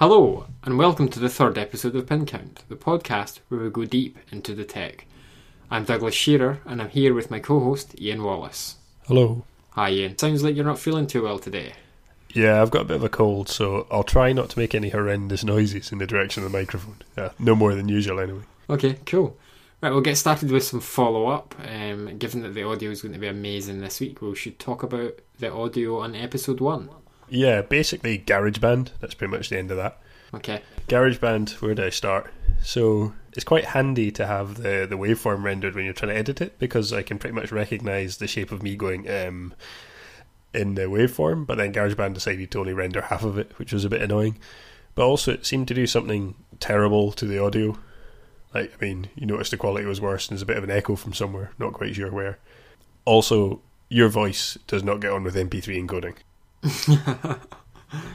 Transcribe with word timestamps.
Hello, 0.00 0.46
and 0.64 0.78
welcome 0.78 1.08
to 1.08 1.20
the 1.20 1.28
third 1.28 1.58
episode 1.58 1.94
of 1.94 2.06
Pin 2.06 2.24
Count, 2.24 2.64
the 2.70 2.74
podcast 2.74 3.40
where 3.50 3.60
we 3.60 3.68
go 3.68 3.84
deep 3.84 4.16
into 4.32 4.54
the 4.54 4.64
tech. 4.64 5.04
I'm 5.70 5.84
Douglas 5.84 6.14
Shearer, 6.14 6.60
and 6.64 6.80
I'm 6.80 6.88
here 6.88 7.12
with 7.12 7.30
my 7.30 7.38
co 7.38 7.60
host, 7.60 8.00
Ian 8.00 8.22
Wallace. 8.22 8.76
Hello. 9.06 9.44
Hi, 9.72 9.90
Ian. 9.90 10.16
Sounds 10.16 10.42
like 10.42 10.56
you're 10.56 10.64
not 10.64 10.78
feeling 10.78 11.06
too 11.06 11.24
well 11.24 11.38
today. 11.38 11.74
Yeah, 12.30 12.62
I've 12.62 12.70
got 12.70 12.80
a 12.80 12.84
bit 12.86 12.96
of 12.96 13.04
a 13.04 13.10
cold, 13.10 13.50
so 13.50 13.86
I'll 13.90 14.02
try 14.02 14.32
not 14.32 14.48
to 14.48 14.58
make 14.58 14.74
any 14.74 14.88
horrendous 14.88 15.44
noises 15.44 15.92
in 15.92 15.98
the 15.98 16.06
direction 16.06 16.42
of 16.44 16.50
the 16.50 16.58
microphone. 16.58 16.96
Yeah, 17.18 17.32
no 17.38 17.54
more 17.54 17.74
than 17.74 17.90
usual, 17.90 18.20
anyway. 18.20 18.44
Okay, 18.70 18.96
cool. 19.04 19.36
Right, 19.82 19.90
we'll 19.90 20.00
get 20.00 20.16
started 20.16 20.50
with 20.50 20.64
some 20.64 20.80
follow 20.80 21.26
up. 21.26 21.54
Um, 21.62 22.16
given 22.16 22.40
that 22.44 22.54
the 22.54 22.62
audio 22.62 22.90
is 22.90 23.02
going 23.02 23.12
to 23.12 23.20
be 23.20 23.28
amazing 23.28 23.82
this 23.82 24.00
week, 24.00 24.22
we 24.22 24.34
should 24.34 24.58
talk 24.58 24.82
about 24.82 25.18
the 25.40 25.52
audio 25.52 25.98
on 25.98 26.14
episode 26.14 26.60
one. 26.60 26.88
Yeah, 27.30 27.62
basically 27.62 28.18
GarageBand. 28.18 28.90
That's 29.00 29.14
pretty 29.14 29.30
much 29.30 29.48
the 29.48 29.58
end 29.58 29.70
of 29.70 29.76
that. 29.76 29.98
Okay. 30.34 30.62
GarageBand, 30.88 31.60
where 31.60 31.74
do 31.74 31.84
I 31.84 31.90
start? 31.90 32.32
So 32.62 33.14
it's 33.32 33.44
quite 33.44 33.66
handy 33.66 34.10
to 34.12 34.26
have 34.26 34.56
the, 34.56 34.86
the 34.88 34.98
waveform 34.98 35.42
rendered 35.42 35.74
when 35.74 35.84
you're 35.84 35.94
trying 35.94 36.12
to 36.12 36.18
edit 36.18 36.40
it 36.40 36.58
because 36.58 36.92
I 36.92 37.02
can 37.02 37.18
pretty 37.18 37.34
much 37.34 37.52
recognize 37.52 38.18
the 38.18 38.26
shape 38.26 38.52
of 38.52 38.62
me 38.62 38.76
going 38.76 39.08
um, 39.08 39.54
in 40.52 40.74
the 40.74 40.82
waveform, 40.82 41.46
but 41.46 41.58
then 41.58 41.72
GarageBand 41.72 42.14
decided 42.14 42.50
to 42.50 42.60
only 42.60 42.72
render 42.72 43.00
half 43.00 43.22
of 43.22 43.38
it, 43.38 43.52
which 43.58 43.72
was 43.72 43.84
a 43.84 43.90
bit 43.90 44.02
annoying. 44.02 44.38
But 44.94 45.06
also, 45.06 45.32
it 45.32 45.46
seemed 45.46 45.68
to 45.68 45.74
do 45.74 45.86
something 45.86 46.34
terrible 46.58 47.12
to 47.12 47.24
the 47.24 47.42
audio. 47.42 47.78
Like, 48.52 48.74
I 48.74 48.84
mean, 48.84 49.08
you 49.14 49.26
noticed 49.26 49.52
the 49.52 49.56
quality 49.56 49.86
was 49.86 50.00
worse 50.00 50.28
and 50.28 50.34
there's 50.34 50.42
a 50.42 50.46
bit 50.46 50.56
of 50.56 50.64
an 50.64 50.70
echo 50.70 50.96
from 50.96 51.12
somewhere, 51.12 51.52
not 51.58 51.72
quite 51.72 51.94
sure 51.94 52.10
where. 52.10 52.38
Also, 53.04 53.62
your 53.88 54.08
voice 54.08 54.58
does 54.66 54.82
not 54.82 55.00
get 55.00 55.12
on 55.12 55.22
with 55.22 55.36
MP3 55.36 55.86
encoding. 55.86 56.16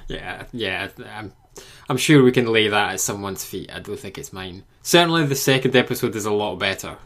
yeah, 0.08 0.44
yeah. 0.52 0.90
I'm, 1.06 1.34
I'm 1.90 1.98
sure 1.98 2.24
we 2.24 2.32
can 2.32 2.48
lay 2.48 2.68
that 2.68 2.94
at 2.94 3.00
someone's 3.00 3.44
feet. 3.44 3.72
I 3.74 3.80
don't 3.80 4.00
think 4.00 4.18
it's 4.18 4.34
mine. 4.34 4.64
Certainly, 4.82 5.26
the 5.28 5.36
second 5.36 5.76
episode 5.76 6.16
is 6.16 6.26
a 6.26 6.32
lot 6.32 6.58
better. 6.58 6.98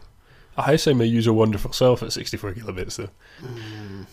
I 0.56 0.76
sound 0.76 0.98
my 0.98 1.04
usual 1.04 1.36
wonderful 1.36 1.72
self 1.72 2.02
at 2.02 2.12
64 2.12 2.54
kilobits, 2.54 2.96
though. 2.96 3.08
Mm, 3.42 4.06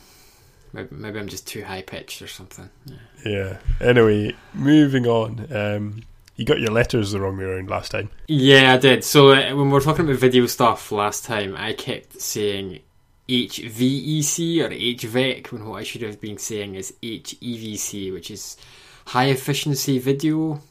maybe, 0.71 0.95
maybe, 0.95 1.19
I'm 1.19 1.27
just 1.27 1.47
too 1.47 1.63
high 1.63 1.81
pitched 1.81 2.21
or 2.21 2.27
something. 2.27 2.69
Yeah. 2.85 2.95
yeah. 3.25 3.57
Anyway, 3.81 4.35
moving 4.53 5.05
on. 5.07 5.47
Um, 5.53 6.03
you 6.37 6.45
got 6.45 6.59
your 6.59 6.71
letters 6.71 7.11
the 7.11 7.19
wrong 7.19 7.37
way 7.37 7.45
around 7.45 7.69
last 7.69 7.91
time. 7.91 8.09
Yeah, 8.27 8.73
I 8.73 8.77
did. 8.77 9.03
So 9.03 9.31
uh, 9.31 9.55
when 9.55 9.67
we 9.67 9.73
were 9.73 9.81
talking 9.81 10.05
about 10.05 10.17
video 10.17 10.45
stuff 10.45 10.91
last 10.91 11.25
time, 11.25 11.55
I 11.57 11.73
kept 11.73 12.21
saying 12.21 12.79
HVEC 13.29 14.63
or 14.63 14.69
HVEC 14.69 15.51
when 15.51 15.65
what 15.65 15.79
I 15.79 15.83
should 15.83 16.01
have 16.01 16.21
been 16.21 16.37
saying 16.37 16.75
is 16.75 16.93
HEVC, 17.03 18.13
which 18.13 18.31
is 18.31 18.57
high 19.07 19.25
efficiency 19.25 19.99
video 19.99 20.61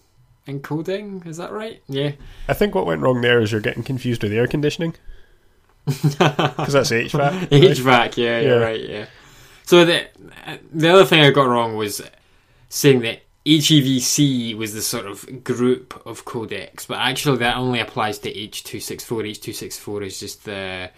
encoding. 0.47 1.27
Is 1.27 1.37
that 1.37 1.53
right? 1.53 1.83
Yeah. 1.89 2.13
I 2.49 2.55
think 2.55 2.75
what 2.75 2.87
went 2.87 3.03
wrong 3.03 3.21
there 3.21 3.41
is 3.41 3.53
you're 3.53 3.61
getting 3.61 3.83
confused 3.83 4.23
with 4.23 4.33
air 4.33 4.47
conditioning. 4.47 4.95
Because 5.87 6.73
that's 6.73 6.91
HVAC. 6.91 7.15
Right? 7.15 7.51
HVAC, 7.51 8.17
yeah, 8.17 8.41
yeah, 8.41 8.51
right, 8.55 8.81
yeah. 8.81 9.07
So 9.65 9.85
the 9.85 10.07
the 10.73 10.89
other 10.89 11.05
thing 11.05 11.21
I 11.21 11.31
got 11.31 11.47
wrong 11.47 11.77
was 11.77 12.03
saying 12.69 13.01
that 13.01 13.21
HEVC 13.45 14.57
was 14.57 14.75
the 14.75 14.83
sort 14.83 15.07
of 15.07 15.45
group 15.45 16.03
of 16.05 16.25
codecs, 16.25 16.89
but 16.89 16.99
actually 16.99 17.39
that 17.39 17.57
only 17.57 17.79
applies 17.79 18.19
to 18.21 18.33
H264. 18.33 19.31
H264 19.31 20.07
is 20.07 20.19
just 20.19 20.45
the 20.45 20.91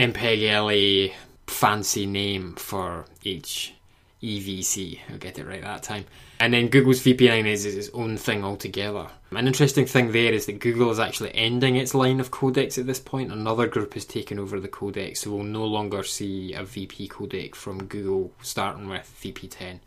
MPEG 0.00 1.10
LA 1.10 1.14
fancy 1.46 2.06
name 2.06 2.54
for 2.54 3.04
each 3.22 3.74
EVC. 4.22 4.98
I'll 5.10 5.18
get 5.18 5.38
it 5.38 5.46
right 5.46 5.60
that 5.60 5.82
time. 5.82 6.06
And 6.40 6.54
then 6.54 6.68
Google's 6.68 7.00
VP9 7.00 7.46
is, 7.46 7.66
is 7.66 7.76
its 7.76 7.90
own 7.92 8.16
thing 8.16 8.42
altogether. 8.42 9.08
An 9.30 9.46
interesting 9.46 9.84
thing 9.84 10.12
there 10.12 10.32
is 10.32 10.46
that 10.46 10.58
Google 10.58 10.90
is 10.90 10.98
actually 10.98 11.34
ending 11.34 11.76
its 11.76 11.92
line 11.94 12.18
of 12.18 12.30
codecs 12.30 12.78
at 12.78 12.86
this 12.86 12.98
point. 12.98 13.30
Another 13.30 13.66
group 13.66 13.92
has 13.92 14.06
taken 14.06 14.38
over 14.38 14.58
the 14.58 14.68
codec, 14.68 15.18
so 15.18 15.32
we'll 15.32 15.44
no 15.44 15.66
longer 15.66 16.02
see 16.02 16.54
a 16.54 16.64
VP 16.64 17.08
codec 17.08 17.54
from 17.54 17.84
Google 17.84 18.32
starting 18.40 18.88
with 18.88 19.14
VP10. 19.22 19.80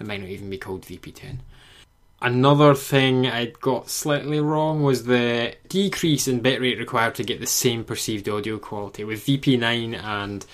It 0.00 0.06
might 0.06 0.20
not 0.20 0.30
even 0.30 0.48
be 0.48 0.56
called 0.56 0.86
VP10. 0.86 1.40
Another 2.20 2.74
thing 2.74 3.28
I 3.28 3.46
got 3.60 3.88
slightly 3.88 4.40
wrong 4.40 4.82
was 4.82 5.04
the 5.04 5.54
decrease 5.68 6.26
in 6.26 6.40
bitrate 6.40 6.78
required 6.78 7.14
to 7.16 7.22
get 7.22 7.38
the 7.38 7.46
same 7.46 7.84
perceived 7.84 8.28
audio 8.28 8.58
quality. 8.58 9.04
With 9.04 9.24
VP9 9.24 10.02
and 10.02 10.44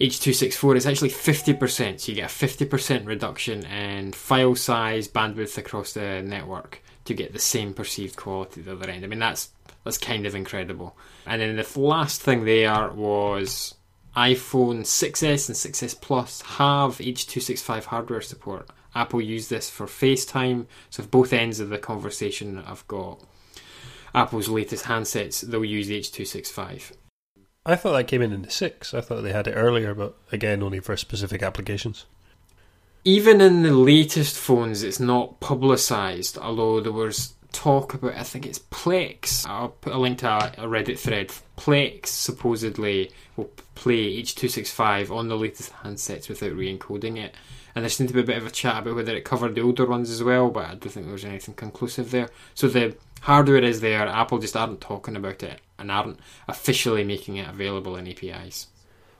H264, 0.00 0.76
it's 0.76 0.86
actually 0.86 1.10
50%, 1.10 2.00
so 2.00 2.12
you 2.12 2.14
get 2.14 2.30
a 2.30 2.34
50% 2.34 3.04
reduction 3.04 3.66
in 3.66 4.12
file 4.12 4.54
size, 4.54 5.08
bandwidth 5.08 5.58
across 5.58 5.92
the 5.92 6.22
network 6.22 6.82
to 7.06 7.14
get 7.14 7.32
the 7.32 7.40
same 7.40 7.74
perceived 7.74 8.14
quality 8.14 8.60
at 8.60 8.66
the 8.66 8.72
other 8.72 8.88
end. 8.88 9.04
I 9.04 9.08
mean, 9.08 9.18
that's 9.18 9.50
that's 9.84 9.98
kind 9.98 10.24
of 10.26 10.34
incredible. 10.36 10.96
And 11.26 11.40
then 11.40 11.56
the 11.56 11.80
last 11.80 12.20
thing 12.20 12.44
there 12.44 12.90
was 12.90 13.74
iPhone 14.16 14.80
6s 14.80 15.48
and 15.48 15.56
6s 15.56 16.00
Plus 16.00 16.42
have 16.42 16.98
H265 16.98 17.84
hardware 17.84 18.20
support. 18.20 18.68
Apple 18.98 19.20
use 19.20 19.48
this 19.48 19.70
for 19.70 19.86
FaceTime. 19.86 20.66
So, 20.90 21.02
if 21.02 21.10
both 21.10 21.32
ends 21.32 21.60
of 21.60 21.68
the 21.68 21.78
conversation 21.78 22.62
I've 22.66 22.86
got 22.88 23.20
Apple's 24.14 24.48
latest 24.48 24.86
handsets, 24.86 25.40
they'll 25.40 25.64
use 25.64 25.88
H265. 25.88 26.92
I 27.64 27.76
thought 27.76 27.92
that 27.92 28.08
came 28.08 28.22
in 28.22 28.32
in 28.32 28.42
the 28.42 28.50
6. 28.50 28.94
I 28.94 29.00
thought 29.00 29.22
they 29.22 29.32
had 29.32 29.46
it 29.46 29.52
earlier, 29.52 29.94
but 29.94 30.16
again, 30.32 30.62
only 30.62 30.80
for 30.80 30.96
specific 30.96 31.42
applications. 31.42 32.06
Even 33.04 33.40
in 33.40 33.62
the 33.62 33.72
latest 33.72 34.36
phones, 34.36 34.82
it's 34.82 34.98
not 34.98 35.38
publicised, 35.40 36.36
although 36.36 36.80
there 36.80 36.92
was 36.92 37.34
talk 37.52 37.94
about, 37.94 38.16
I 38.16 38.22
think 38.24 38.46
it's 38.46 38.58
Plex. 38.58 39.46
I'll 39.46 39.68
put 39.68 39.92
a 39.92 39.98
link 39.98 40.18
to 40.18 40.28
a 40.28 40.66
Reddit 40.66 40.98
thread. 40.98 41.28
Plex 41.56 42.06
supposedly 42.06 43.12
will 43.36 43.50
play 43.74 44.20
H265 44.22 45.14
on 45.14 45.28
the 45.28 45.36
latest 45.36 45.72
handsets 45.84 46.28
without 46.28 46.52
re 46.52 46.76
encoding 46.76 47.16
it 47.18 47.34
and 47.78 47.84
there 47.84 47.90
seemed 47.90 48.08
to 48.08 48.14
be 48.14 48.22
a 48.22 48.24
bit 48.24 48.38
of 48.38 48.44
a 48.44 48.50
chat 48.50 48.82
about 48.82 48.96
whether 48.96 49.14
it 49.14 49.24
covered 49.24 49.54
the 49.54 49.60
older 49.60 49.86
ones 49.86 50.10
as 50.10 50.20
well, 50.20 50.50
but 50.50 50.64
I 50.64 50.70
don't 50.70 50.88
think 50.88 51.06
there 51.06 51.12
was 51.12 51.24
anything 51.24 51.54
conclusive 51.54 52.10
there. 52.10 52.28
So 52.52 52.66
the 52.66 52.96
hardware 53.20 53.62
is 53.62 53.80
there, 53.80 54.04
Apple 54.08 54.40
just 54.40 54.56
aren't 54.56 54.80
talking 54.80 55.14
about 55.14 55.44
it 55.44 55.60
and 55.78 55.88
aren't 55.88 56.18
officially 56.48 57.04
making 57.04 57.36
it 57.36 57.48
available 57.48 57.94
in 57.94 58.08
APIs. 58.08 58.66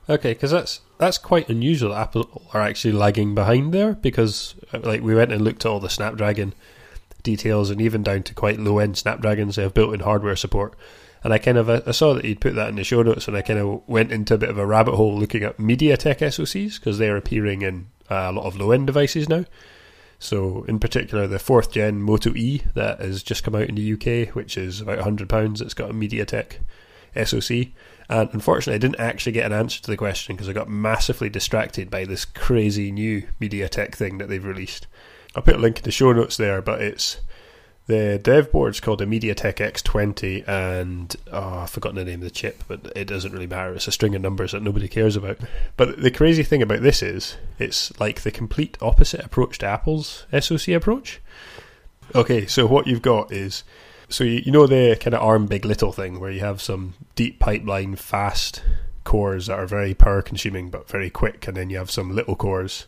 Okay, 0.09 0.33
because 0.33 0.51
that's 0.51 0.81
that's 0.97 1.17
quite 1.17 1.47
unusual. 1.47 1.95
Apple 1.95 2.49
are 2.53 2.59
actually 2.59 2.91
lagging 2.91 3.33
behind 3.33 3.73
there 3.73 3.93
because, 3.93 4.55
uh, 4.73 4.79
like, 4.83 5.01
we 5.01 5.15
went 5.15 5.31
and 5.31 5.41
looked 5.41 5.63
at 5.63 5.69
all 5.69 5.79
the 5.79 5.89
Snapdragon 5.89 6.53
details 7.23 7.69
and 7.69 7.79
even 7.79 8.03
down 8.03 8.23
to 8.23 8.33
quite 8.33 8.59
low 8.59 8.79
end 8.79 8.97
Snapdragons 8.97 9.55
they 9.55 9.63
have 9.63 9.73
built-in 9.73 10.01
hardware 10.01 10.35
support. 10.35 10.73
And 11.23 11.31
I 11.31 11.37
kind 11.37 11.57
of 11.57 11.69
I 11.69 11.91
saw 11.91 12.13
that 12.13 12.25
you'd 12.25 12.41
put 12.41 12.55
that 12.55 12.67
in 12.67 12.75
the 12.75 12.83
show 12.83 13.03
notes, 13.03 13.29
and 13.29 13.37
I 13.37 13.41
kind 13.41 13.59
of 13.59 13.87
went 13.87 14.11
into 14.11 14.33
a 14.33 14.37
bit 14.37 14.49
of 14.49 14.57
a 14.57 14.65
rabbit 14.65 14.95
hole 14.95 15.17
looking 15.17 15.43
at 15.43 15.59
MediaTek 15.59 16.17
SoCs 16.17 16.77
because 16.77 16.97
they're 16.97 17.15
appearing 17.15 17.61
in 17.61 17.87
a 18.09 18.31
lot 18.31 18.45
of 18.45 18.57
low 18.57 18.71
end 18.71 18.87
devices 18.87 19.29
now. 19.29 19.45
So, 20.21 20.63
in 20.63 20.79
particular, 20.79 21.27
the 21.27 21.39
fourth 21.39 21.71
gen 21.71 22.01
Moto 22.01 22.33
E 22.35 22.63
that 22.73 22.99
has 22.99 23.23
just 23.23 23.43
come 23.43 23.55
out 23.55 23.69
in 23.69 23.75
the 23.75 23.93
UK, 23.93 24.35
which 24.35 24.57
is 24.57 24.81
about 24.81 24.99
£100, 24.99 25.61
it's 25.61 25.73
got 25.73 25.91
a 25.91 25.93
MediaTek 25.93 26.57
SoC. 27.25 27.69
And 28.09 28.29
unfortunately, 28.33 28.75
I 28.75 28.79
didn't 28.79 28.99
actually 28.99 29.31
get 29.31 29.45
an 29.45 29.53
answer 29.53 29.81
to 29.81 29.91
the 29.91 29.95
question 29.95 30.35
because 30.35 30.49
I 30.49 30.53
got 30.53 30.69
massively 30.69 31.29
distracted 31.29 31.89
by 31.89 32.03
this 32.03 32.25
crazy 32.25 32.91
new 32.91 33.27
MediaTek 33.39 33.95
thing 33.95 34.17
that 34.17 34.27
they've 34.27 34.43
released. 34.43 34.87
I'll 35.35 35.43
put 35.43 35.55
a 35.55 35.59
link 35.59 35.77
in 35.77 35.83
the 35.83 35.91
show 35.91 36.11
notes 36.11 36.35
there, 36.35 36.61
but 36.61 36.81
it's 36.81 37.21
the 37.89 38.19
dev 38.19 38.51
board's 38.51 38.79
called 38.79 39.01
a 39.01 39.07
MediaTek 39.07 39.55
X20, 39.55 40.47
and 40.47 41.15
oh, 41.33 41.61
I've 41.61 41.71
forgotten 41.71 41.95
the 41.95 42.05
name 42.05 42.19
of 42.19 42.25
the 42.25 42.29
chip, 42.29 42.63
but 42.67 42.93
it 42.95 43.05
doesn't 43.05 43.31
really 43.31 43.47
matter. 43.47 43.73
It's 43.73 43.87
a 43.87 43.91
string 43.91 44.13
of 44.13 44.21
numbers 44.21 44.51
that 44.51 44.61
nobody 44.61 44.87
cares 44.87 45.15
about. 45.15 45.39
But 45.75 45.99
the 45.99 46.11
crazy 46.11 46.43
thing 46.43 46.61
about 46.61 46.83
this 46.83 47.01
is, 47.01 47.35
it's 47.57 47.99
like 47.99 48.21
the 48.21 48.29
complete 48.29 48.77
opposite 48.79 49.25
approach 49.25 49.57
to 49.57 49.65
Apple's 49.65 50.27
SoC 50.39 50.67
approach. 50.67 51.19
Okay, 52.13 52.45
so 52.45 52.67
what 52.67 52.85
you've 52.85 53.01
got 53.01 53.31
is, 53.31 53.63
so 54.07 54.23
you, 54.23 54.43
you 54.45 54.51
know 54.51 54.67
the 54.67 54.95
kind 54.99 55.15
of 55.15 55.23
ARM 55.23 55.47
big 55.47 55.65
little 55.65 55.91
thing 55.91 56.19
where 56.19 56.31
you 56.31 56.41
have 56.41 56.61
some 56.61 56.93
deep 57.15 57.39
pipeline, 57.39 57.95
fast 57.95 58.61
cores 59.03 59.47
that 59.47 59.57
are 59.57 59.65
very 59.65 59.95
power 59.95 60.21
consuming 60.21 60.69
but 60.69 60.87
very 60.87 61.09
quick, 61.09 61.47
and 61.47 61.57
then 61.57 61.71
you 61.71 61.79
have 61.79 61.89
some 61.89 62.15
little 62.15 62.35
cores 62.35 62.85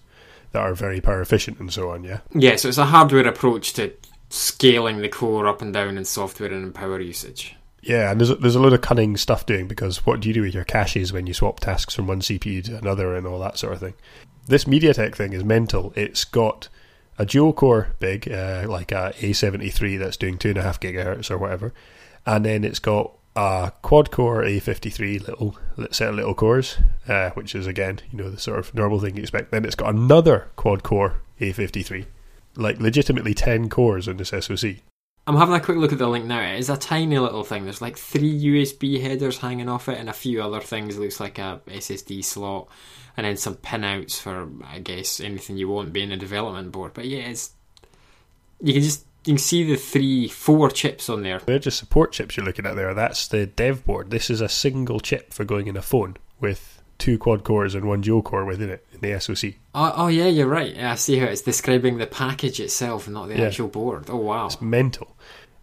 that 0.51 0.59
are 0.59 0.75
very 0.75 1.01
power 1.01 1.21
efficient 1.21 1.59
and 1.59 1.73
so 1.73 1.89
on, 1.89 2.03
yeah? 2.03 2.19
Yeah, 2.33 2.55
so 2.57 2.67
it's 2.67 2.77
a 2.77 2.85
hardware 2.85 3.27
approach 3.27 3.73
to 3.73 3.93
scaling 4.31 4.99
the 4.99 5.09
core 5.09 5.45
up 5.47 5.61
and 5.61 5.73
down 5.73 5.97
in 5.97 6.05
software 6.05 6.51
and 6.51 6.63
in 6.63 6.71
power 6.71 6.99
usage. 6.99 7.55
Yeah, 7.81 8.11
and 8.11 8.19
there's 8.19 8.29
a, 8.29 8.35
there's 8.35 8.55
a 8.55 8.61
lot 8.61 8.73
of 8.73 8.81
cunning 8.81 9.17
stuff 9.17 9.45
doing 9.45 9.67
because 9.67 10.05
what 10.05 10.21
do 10.21 10.27
you 10.29 10.33
do 10.33 10.41
with 10.41 10.53
your 10.53 10.63
caches 10.63 11.11
when 11.11 11.27
you 11.27 11.33
swap 11.33 11.59
tasks 11.59 11.93
from 11.93 12.07
one 12.07 12.21
CPU 12.21 12.63
to 12.65 12.77
another 12.77 13.15
and 13.15 13.27
all 13.27 13.39
that 13.39 13.57
sort 13.57 13.73
of 13.73 13.79
thing? 13.79 13.93
This 14.47 14.65
MediaTek 14.65 15.15
thing 15.15 15.33
is 15.33 15.43
mental. 15.43 15.91
It's 15.95 16.23
got 16.23 16.69
a 17.17 17.25
dual 17.25 17.53
core 17.53 17.93
big, 17.99 18.31
uh, 18.31 18.65
like 18.69 18.91
a 18.91 19.13
A73 19.19 19.99
that's 19.99 20.17
doing 20.17 20.37
two 20.37 20.49
and 20.49 20.57
a 20.57 20.63
half 20.63 20.79
gigahertz 20.79 21.29
or 21.29 21.37
whatever, 21.37 21.73
and 22.25 22.45
then 22.45 22.63
it's 22.63 22.79
got 22.79 23.11
a 23.35 23.73
quad 23.81 24.11
core 24.11 24.43
A53 24.43 25.27
little 25.27 25.57
set 25.91 26.09
of 26.09 26.15
little 26.15 26.35
cores, 26.35 26.77
uh, 27.07 27.31
which 27.31 27.53
is 27.53 27.67
again 27.67 27.99
you 28.11 28.17
know 28.17 28.29
the 28.29 28.39
sort 28.39 28.59
of 28.59 28.73
normal 28.73 28.99
thing 28.99 29.17
you 29.17 29.23
expect. 29.23 29.51
Then 29.51 29.65
it's 29.65 29.75
got 29.75 29.93
another 29.93 30.49
quad 30.55 30.83
core 30.83 31.21
A53 31.39 32.05
like 32.55 32.79
legitimately 32.79 33.33
ten 33.33 33.69
cores 33.69 34.07
on 34.07 34.17
this 34.17 34.29
SoC. 34.29 34.75
I'm 35.27 35.35
having 35.35 35.53
a 35.53 35.59
quick 35.59 35.77
look 35.77 35.93
at 35.93 35.99
the 35.99 36.07
link 36.07 36.25
now. 36.25 36.41
It 36.41 36.59
is 36.59 36.69
a 36.69 36.77
tiny 36.77 37.19
little 37.19 37.43
thing. 37.43 37.63
There's 37.63 37.81
like 37.81 37.97
three 37.97 38.43
USB 38.43 39.01
headers 39.01 39.37
hanging 39.37 39.69
off 39.69 39.87
it 39.87 39.99
and 39.99 40.09
a 40.09 40.13
few 40.13 40.41
other 40.41 40.61
things. 40.61 40.97
It 40.97 40.99
looks 40.99 41.19
like 41.19 41.37
a 41.37 41.61
SSD 41.67 42.23
slot 42.25 42.67
and 43.15 43.25
then 43.25 43.37
some 43.37 43.55
pinouts 43.55 44.19
for, 44.19 44.49
I 44.65 44.79
guess, 44.79 45.19
anything 45.19 45.57
you 45.57 45.69
want 45.69 45.93
being 45.93 46.11
a 46.11 46.17
development 46.17 46.71
board. 46.71 46.93
But 46.93 47.05
yeah, 47.05 47.19
it's 47.19 47.51
you 48.61 48.73
can 48.73 48.81
just 48.81 49.05
you 49.25 49.33
can 49.33 49.37
see 49.37 49.63
the 49.63 49.75
three, 49.75 50.27
four 50.27 50.71
chips 50.71 51.07
on 51.07 51.21
there. 51.21 51.39
They're 51.39 51.59
just 51.59 51.77
support 51.77 52.11
chips 52.13 52.35
you're 52.35 52.45
looking 52.45 52.65
at 52.65 52.75
there. 52.75 52.93
That's 52.95 53.27
the 53.27 53.45
dev 53.45 53.85
board. 53.85 54.09
This 54.09 54.31
is 54.31 54.41
a 54.41 54.49
single 54.49 54.99
chip 54.99 55.33
for 55.33 55.45
going 55.45 55.67
in 55.67 55.77
a 55.77 55.81
phone 55.83 56.17
with 56.39 56.80
two 57.01 57.17
quad 57.17 57.43
cores 57.43 57.75
and 57.75 57.85
one 57.85 57.99
dual 58.01 58.21
core 58.21 58.45
within 58.45 58.69
it 58.69 58.85
in 58.93 58.99
the 59.01 59.19
SoC. 59.19 59.55
Oh, 59.75 59.93
oh 59.97 60.07
yeah, 60.07 60.27
you're 60.27 60.47
right. 60.47 60.77
I 60.77 60.95
see 60.95 61.17
how 61.17 61.25
it's 61.25 61.41
describing 61.41 61.97
the 61.97 62.07
package 62.07 62.59
itself, 62.61 63.09
not 63.09 63.27
the 63.27 63.37
Yeah. 63.37 63.47
actual 63.47 63.67
board. 63.67 64.05
Oh 64.09 64.15
wow. 64.17 64.45
It's 64.45 64.61
mental. 64.61 65.17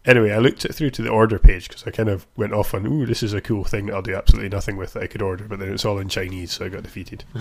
Anyway, 0.05 0.31
I 0.31 0.39
looked 0.39 0.65
it 0.65 0.75
through 0.75 0.91
to 0.91 1.03
the 1.03 1.11
order 1.11 1.39
page 1.39 1.69
because 1.69 1.87
I 1.87 1.91
kind 1.91 2.09
of 2.09 2.27
went 2.37 2.53
off 2.55 2.73
on, 2.75 2.87
ooh, 2.87 3.05
this 3.07 3.23
is 3.23 3.33
a 3.35 3.41
cool 3.41 3.65
thing 3.65 3.87
that 3.87 3.95
I'll 3.95 4.03
do 4.03 4.15
absolutely 4.15 4.49
nothing 4.49 4.77
with 4.77 4.93
that 4.95 5.03
I 5.03 5.07
could 5.07 5.21
order, 5.23 5.45
but 5.45 5.59
then 5.59 5.73
it's 5.73 5.85
all 5.85 5.99
in 5.99 6.09
Chinese, 6.09 6.53
so 6.53 6.65
I 6.65 6.69
got 6.71 6.83
defeated. 6.83 7.25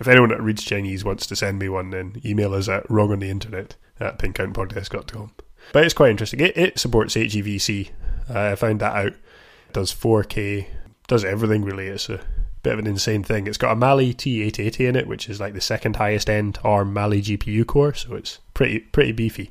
if 0.00 0.08
anyone 0.08 0.30
that 0.30 0.42
reads 0.42 0.62
Chinese 0.64 1.04
wants 1.04 1.26
to 1.26 1.36
send 1.36 1.58
me 1.58 1.68
one, 1.68 1.90
then 1.90 2.20
email 2.24 2.54
us 2.54 2.68
at 2.68 2.88
wrong 2.90 3.12
on 3.12 3.20
the 3.20 3.30
internet 3.30 3.76
at 4.00 4.18
pincountpodcast.com. 4.18 5.32
But 5.72 5.84
it's 5.84 5.94
quite 5.94 6.10
interesting. 6.10 6.40
It, 6.40 6.56
it 6.56 6.78
supports 6.78 7.14
HEVC. 7.14 7.90
Uh, 8.28 8.38
I 8.52 8.54
found 8.56 8.80
that 8.80 8.94
out. 8.96 9.06
It 9.12 9.72
does 9.72 9.92
4K, 9.94 10.66
does 11.06 11.24
everything 11.24 11.64
really. 11.64 11.86
It's 11.86 12.08
a 12.08 12.20
bit 12.62 12.74
of 12.74 12.78
an 12.78 12.86
insane 12.86 13.22
thing. 13.22 13.46
It's 13.46 13.58
got 13.58 13.72
a 13.72 13.76
Mali 13.76 14.14
T880 14.14 14.88
in 14.88 14.96
it, 14.96 15.06
which 15.06 15.28
is 15.28 15.40
like 15.40 15.54
the 15.54 15.60
second 15.60 15.96
highest 15.96 16.30
end 16.30 16.58
ARM 16.64 16.92
Mali 16.92 17.20
GPU 17.20 17.66
core, 17.66 17.94
so 17.94 18.14
it's 18.14 18.38
pretty 18.54 18.78
pretty 18.80 19.12
beefy. 19.12 19.50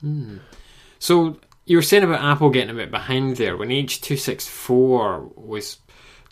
Hmm. 0.00 0.38
So 0.98 1.38
you 1.66 1.76
were 1.76 1.82
saying 1.82 2.04
about 2.04 2.22
Apple 2.22 2.50
getting 2.50 2.70
a 2.70 2.74
bit 2.74 2.90
behind 2.90 3.36
there 3.36 3.56
when 3.56 3.68
H264 3.68 5.36
was 5.36 5.78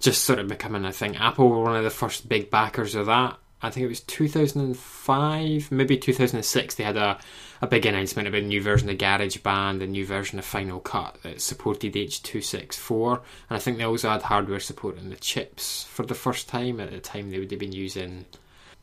just 0.00 0.24
sort 0.24 0.38
of 0.38 0.48
becoming 0.48 0.84
a 0.84 0.92
thing. 0.92 1.16
Apple 1.16 1.48
were 1.48 1.62
one 1.62 1.76
of 1.76 1.84
the 1.84 1.90
first 1.90 2.28
big 2.28 2.50
backers 2.50 2.94
of 2.94 3.06
that. 3.06 3.38
I 3.62 3.70
think 3.70 3.84
it 3.84 3.88
was 3.88 4.00
2005, 4.00 5.72
maybe 5.72 5.96
2006. 5.96 6.74
They 6.74 6.84
had 6.84 6.96
a, 6.96 7.18
a 7.60 7.66
big 7.66 7.86
announcement 7.86 8.28
about 8.28 8.42
a 8.42 8.46
new 8.46 8.62
version 8.62 8.88
of 8.90 8.98
GarageBand, 8.98 9.82
a 9.82 9.86
new 9.86 10.04
version 10.06 10.38
of 10.38 10.44
Final 10.44 10.80
Cut 10.80 11.18
that 11.22 11.40
supported 11.40 11.94
H264, 11.94 13.16
and 13.48 13.56
I 13.56 13.58
think 13.58 13.78
they 13.78 13.84
also 13.84 14.10
had 14.10 14.22
hardware 14.22 14.60
support 14.60 14.98
in 14.98 15.10
the 15.10 15.16
chips 15.16 15.84
for 15.84 16.04
the 16.04 16.14
first 16.14 16.48
time. 16.48 16.80
At 16.80 16.90
the 16.90 17.00
time, 17.00 17.30
they 17.30 17.38
would 17.38 17.50
have 17.50 17.60
been 17.60 17.72
using 17.72 18.26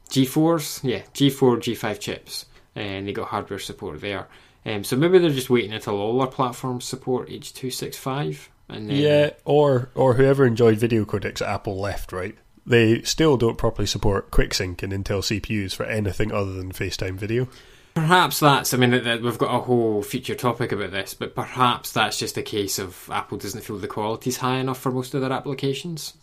G4s, 0.09 0.83
yeah, 0.83 1.01
G4, 1.13 1.57
G5 1.57 1.99
chips, 1.99 2.45
and 2.75 3.07
they 3.07 3.13
got 3.13 3.29
hardware 3.29 3.59
support 3.59 4.01
there. 4.01 4.27
Um, 4.65 4.83
so 4.83 4.95
maybe 4.95 5.17
they're 5.17 5.31
just 5.31 5.49
waiting 5.49 5.73
until 5.73 5.99
all 5.99 6.19
their 6.19 6.27
platforms 6.27 6.85
support 6.85 7.29
H265, 7.29 8.47
and 8.69 8.89
then 8.89 8.97
Yeah, 8.97 9.29
or 9.45 9.89
or 9.95 10.13
whoever 10.15 10.45
enjoyed 10.45 10.77
video 10.77 11.05
codecs 11.05 11.41
at 11.41 11.49
Apple 11.49 11.79
left, 11.79 12.11
right? 12.11 12.35
They 12.65 13.01
still 13.01 13.37
don't 13.37 13.57
properly 13.57 13.87
support 13.87 14.29
QuickSync 14.29 14.83
and 14.83 14.93
Intel 14.93 15.21
CPUs 15.21 15.73
for 15.73 15.83
anything 15.83 16.31
other 16.31 16.53
than 16.53 16.71
FaceTime 16.71 17.15
video. 17.15 17.47
Perhaps 17.93 18.39
that's. 18.39 18.73
I 18.73 18.77
mean, 18.77 18.91
we've 18.91 19.37
got 19.37 19.55
a 19.55 19.59
whole 19.59 20.03
future 20.03 20.35
topic 20.35 20.71
about 20.71 20.91
this, 20.91 21.13
but 21.13 21.35
perhaps 21.35 21.91
that's 21.91 22.17
just 22.17 22.37
a 22.37 22.41
case 22.41 22.79
of 22.79 23.09
Apple 23.11 23.37
doesn't 23.37 23.61
feel 23.61 23.77
the 23.77 23.87
quality's 23.87 24.37
high 24.37 24.57
enough 24.57 24.79
for 24.79 24.91
most 24.91 25.13
of 25.13 25.21
their 25.21 25.31
applications. 25.31 26.15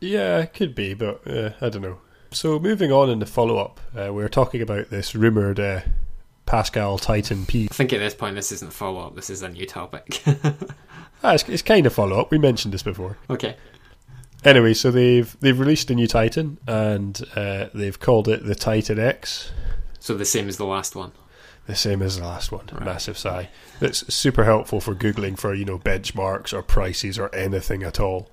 Yeah, 0.00 0.38
it 0.40 0.52
could 0.52 0.74
be, 0.74 0.94
but 0.94 1.26
uh, 1.26 1.50
I 1.60 1.68
don't 1.68 1.82
know. 1.82 1.98
So 2.32 2.58
moving 2.58 2.90
on 2.90 3.10
in 3.10 3.18
the 3.18 3.26
follow 3.26 3.58
up, 3.58 3.78
uh, 3.94 4.12
we 4.12 4.22
were 4.22 4.28
talking 4.28 4.62
about 4.62 4.90
this 4.90 5.14
rumored 5.14 5.60
uh, 5.60 5.82
Pascal 6.46 6.98
Titan 6.98 7.46
P. 7.46 7.68
I 7.70 7.74
think 7.74 7.92
at 7.92 7.98
this 7.98 8.14
point, 8.14 8.34
this 8.34 8.50
isn't 8.52 8.68
a 8.68 8.72
follow 8.72 9.06
up. 9.06 9.14
This 9.14 9.30
is 9.30 9.42
a 9.42 9.48
new 9.48 9.66
topic. 9.66 10.22
Ah, 11.24 11.34
it's, 11.34 11.48
it's 11.48 11.62
kind 11.62 11.86
of 11.86 11.92
follow 11.92 12.18
up. 12.20 12.32
We 12.32 12.38
mentioned 12.38 12.74
this 12.74 12.82
before. 12.82 13.16
okay. 13.30 13.56
Anyway, 14.44 14.74
so 14.74 14.90
they've 14.90 15.36
they've 15.38 15.60
released 15.60 15.88
a 15.92 15.94
new 15.94 16.08
Titan 16.08 16.58
and 16.66 17.22
uh, 17.36 17.68
they've 17.72 18.00
called 18.00 18.26
it 18.26 18.44
the 18.44 18.56
Titan 18.56 18.98
X. 18.98 19.52
So 20.02 20.16
the 20.16 20.24
same 20.24 20.48
as 20.48 20.56
the 20.56 20.66
last 20.66 20.96
one. 20.96 21.12
The 21.68 21.76
same 21.76 22.02
as 22.02 22.18
the 22.18 22.24
last 22.24 22.50
one. 22.50 22.68
Right. 22.72 22.84
Massive 22.84 23.16
sigh. 23.16 23.50
It's 23.80 24.12
super 24.12 24.42
helpful 24.42 24.80
for 24.80 24.96
googling 24.96 25.38
for 25.38 25.54
you 25.54 25.64
know 25.64 25.78
benchmarks 25.78 26.52
or 26.52 26.60
prices 26.60 27.20
or 27.20 27.32
anything 27.32 27.84
at 27.84 28.00
all. 28.00 28.28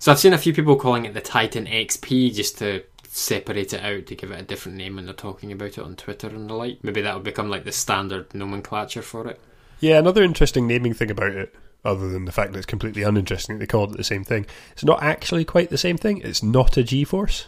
So 0.00 0.10
I've 0.10 0.18
seen 0.18 0.32
a 0.32 0.38
few 0.38 0.52
people 0.52 0.74
calling 0.74 1.04
it 1.04 1.14
the 1.14 1.20
Titan 1.20 1.66
XP 1.66 2.34
just 2.34 2.58
to 2.58 2.82
separate 3.04 3.72
it 3.72 3.80
out 3.84 4.06
to 4.06 4.16
give 4.16 4.32
it 4.32 4.40
a 4.40 4.44
different 4.44 4.76
name 4.76 4.96
when 4.96 5.04
they're 5.04 5.14
talking 5.14 5.52
about 5.52 5.78
it 5.78 5.84
on 5.84 5.94
Twitter 5.94 6.26
and 6.26 6.50
the 6.50 6.54
like. 6.54 6.82
Maybe 6.82 7.00
that'll 7.00 7.20
become 7.20 7.48
like 7.48 7.62
the 7.62 7.70
standard 7.70 8.34
nomenclature 8.34 9.02
for 9.02 9.28
it. 9.28 9.40
Yeah, 9.78 10.00
another 10.00 10.24
interesting 10.24 10.66
naming 10.66 10.94
thing 10.94 11.12
about 11.12 11.30
it, 11.30 11.54
other 11.84 12.08
than 12.08 12.24
the 12.24 12.32
fact 12.32 12.52
that 12.52 12.58
it's 12.58 12.66
completely 12.66 13.04
uninteresting 13.04 13.60
they 13.60 13.66
called 13.66 13.92
it 13.92 13.98
the 13.98 14.02
same 14.02 14.24
thing, 14.24 14.46
it's 14.72 14.84
not 14.84 15.00
actually 15.00 15.44
quite 15.44 15.70
the 15.70 15.78
same 15.78 15.96
thing. 15.96 16.22
It's 16.22 16.42
not 16.42 16.76
a 16.76 16.82
GeForce. 16.82 17.46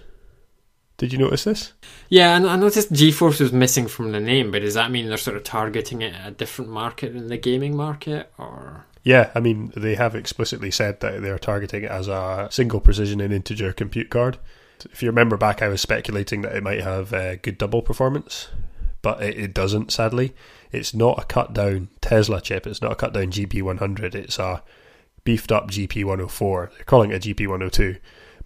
Did 1.01 1.15
you 1.15 1.19
notice 1.19 1.45
this? 1.45 1.73
Yeah, 2.11 2.37
and 2.37 2.47
I 2.47 2.57
noticed 2.57 2.93
GeForce 2.93 3.41
was 3.41 3.55
missing 3.55 3.89
from 3.89 4.13
the 4.13 4.21
name, 4.21 4.51
but 4.51 4.61
does 4.61 4.75
that 4.75 4.91
mean 4.91 5.09
they're 5.09 5.17
sort 5.17 5.39
of 5.39 5.45
targeting 5.45 6.03
it 6.03 6.15
at 6.15 6.29
a 6.29 6.31
different 6.31 6.71
market 6.71 7.17
in 7.17 7.29
the 7.29 7.39
gaming 7.39 7.75
market, 7.75 8.31
or 8.37 8.85
Yeah, 9.03 9.31
I 9.35 9.41
mean, 9.41 9.73
they 9.75 9.95
have 9.95 10.15
explicitly 10.15 10.71
said 10.71 11.01
that 11.01 11.23
they're 11.23 11.39
targeting 11.39 11.85
it 11.85 11.91
as 11.91 12.07
a 12.07 12.49
single 12.51 12.81
precision 12.81 13.19
and 13.23 13.33
integer 13.33 13.73
compute 13.73 14.11
card. 14.11 14.37
If 14.93 15.03
you 15.03 15.09
remember 15.09 15.39
back, 15.39 15.63
I 15.63 15.69
was 15.69 15.81
speculating 15.81 16.43
that 16.43 16.55
it 16.55 16.63
might 16.63 16.83
have 16.83 17.15
uh, 17.15 17.37
good 17.37 17.57
double 17.57 17.81
performance, 17.81 18.49
but 19.01 19.23
it, 19.23 19.39
it 19.39 19.55
doesn't, 19.55 19.93
sadly. 19.93 20.35
It's 20.71 20.93
not 20.93 21.19
a 21.19 21.25
cut 21.25 21.55
down 21.55 21.89
Tesla 22.03 22.43
chip, 22.43 22.67
it's 22.67 22.83
not 22.83 22.93
a 22.93 22.97
cut 22.97 23.15
down 23.15 23.29
GP100, 23.29 24.15
it's 24.15 24.39
a 24.39 24.63
beefed 25.25 25.51
up 25.51 25.71
GP104. 25.71 26.73
They're 26.73 26.85
calling 26.85 27.11
it 27.11 27.25
a 27.25 27.35
GP102, 27.35 27.99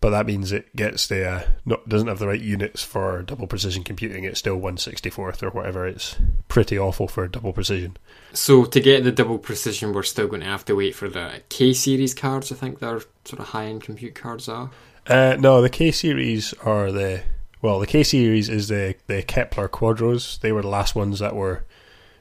but 0.05 0.11
that 0.11 0.27
means 0.27 0.53
it 0.53 0.77
gets 0.77 1.07
the 1.07 1.27
uh, 1.27 1.43
not, 1.65 1.89
doesn't 1.89 2.09
have 2.09 2.19
the 2.19 2.27
right 2.27 2.39
units 2.39 2.83
for 2.85 3.23
double 3.23 3.47
precision 3.47 3.83
computing. 3.83 4.25
It's 4.25 4.39
still 4.39 4.61
164th 4.61 5.43
or 5.43 5.49
whatever. 5.49 5.87
It's 5.87 6.17
pretty 6.47 6.79
awful 6.79 7.09
for 7.09 7.27
double 7.27 7.55
precision. 7.55 7.97
so 8.35 8.67
to 8.67 8.81
get 8.81 9.03
the 9.05 9.11
double 9.11 9.39
precision, 9.39 9.95
we're 9.95 10.03
still 10.03 10.29
going 10.29 10.43
to 10.43 10.47
have 10.47 10.67
to 10.67 10.75
wait 10.75 10.95
for 10.95 11.09
the 11.09 11.41
K 11.49 11.73
series 11.73 12.13
cards. 12.13 12.53
I 12.53 12.55
think 12.55 12.81
they're 12.81 13.01
sort 13.25 13.41
of 13.41 13.47
high 13.47 13.65
end 13.65 13.83
compute 13.83 14.15
cards 14.15 14.47
are. 14.47 14.71
Uh, 15.07 15.39
no, 15.41 15.63
the 15.63 15.71
K 15.71 15.91
series 15.91 16.53
are 16.63 16.93
the 16.93 17.23
well. 17.63 17.81
The 17.81 17.87
K 17.87 18.03
series 18.03 18.51
is 18.51 18.69
the 18.69 18.97
the 19.07 19.23
Kepler 19.23 19.71
Quadros. 19.71 20.39
They 20.39 20.53
were 20.53 20.61
the 20.61 20.69
last 20.69 20.95
ones 20.95 21.19
that 21.21 21.35
were 21.35 21.65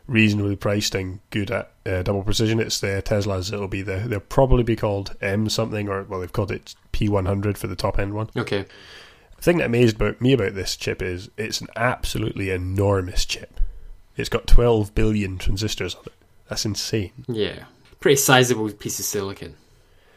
reasonably 0.08 0.56
priced 0.56 0.96
and 0.96 1.20
good 1.30 1.50
at 1.52 1.72
uh, 1.86 2.04
double 2.04 2.24
precision. 2.24 2.60
It's 2.60 2.80
the 2.80 3.02
Teslas. 3.06 3.54
It'll 3.54 3.68
be 3.68 3.82
the 3.82 3.98
they'll 3.98 4.20
probably 4.20 4.64
be 4.64 4.76
called 4.76 5.16
M 5.22 5.50
something 5.50 5.88
or 5.90 6.04
well 6.04 6.20
they've 6.20 6.32
called 6.34 6.52
it 6.52 6.76
P100 6.92 7.58
for 7.58 7.68
the 7.68 7.76
top 7.76 8.00
end 8.00 8.14
one. 8.14 8.30
Okay, 8.36 8.66
The 9.38 9.42
thing 9.42 9.58
that 9.58 9.66
amazed 9.66 9.96
about 9.96 10.22
me 10.22 10.34
about 10.34 10.56
this 10.56 10.76
chip 10.76 11.02
is 11.02 11.30
it's 11.38 11.62
an 11.62 11.68
absolutely 11.76 12.50
enormous 12.50 13.26
chip. 13.26 13.60
It's 14.16 14.30
got 14.30 14.46
12 14.48 14.94
billion 14.94 15.38
transistors 15.38 15.96
on 15.96 16.04
it. 16.06 16.14
That's 16.50 16.66
insane. 16.66 17.12
yeah, 17.28 17.66
pretty 18.00 18.18
sizable 18.18 18.70
piece 18.72 19.00
of 19.00 19.06
silicon. 19.06 19.56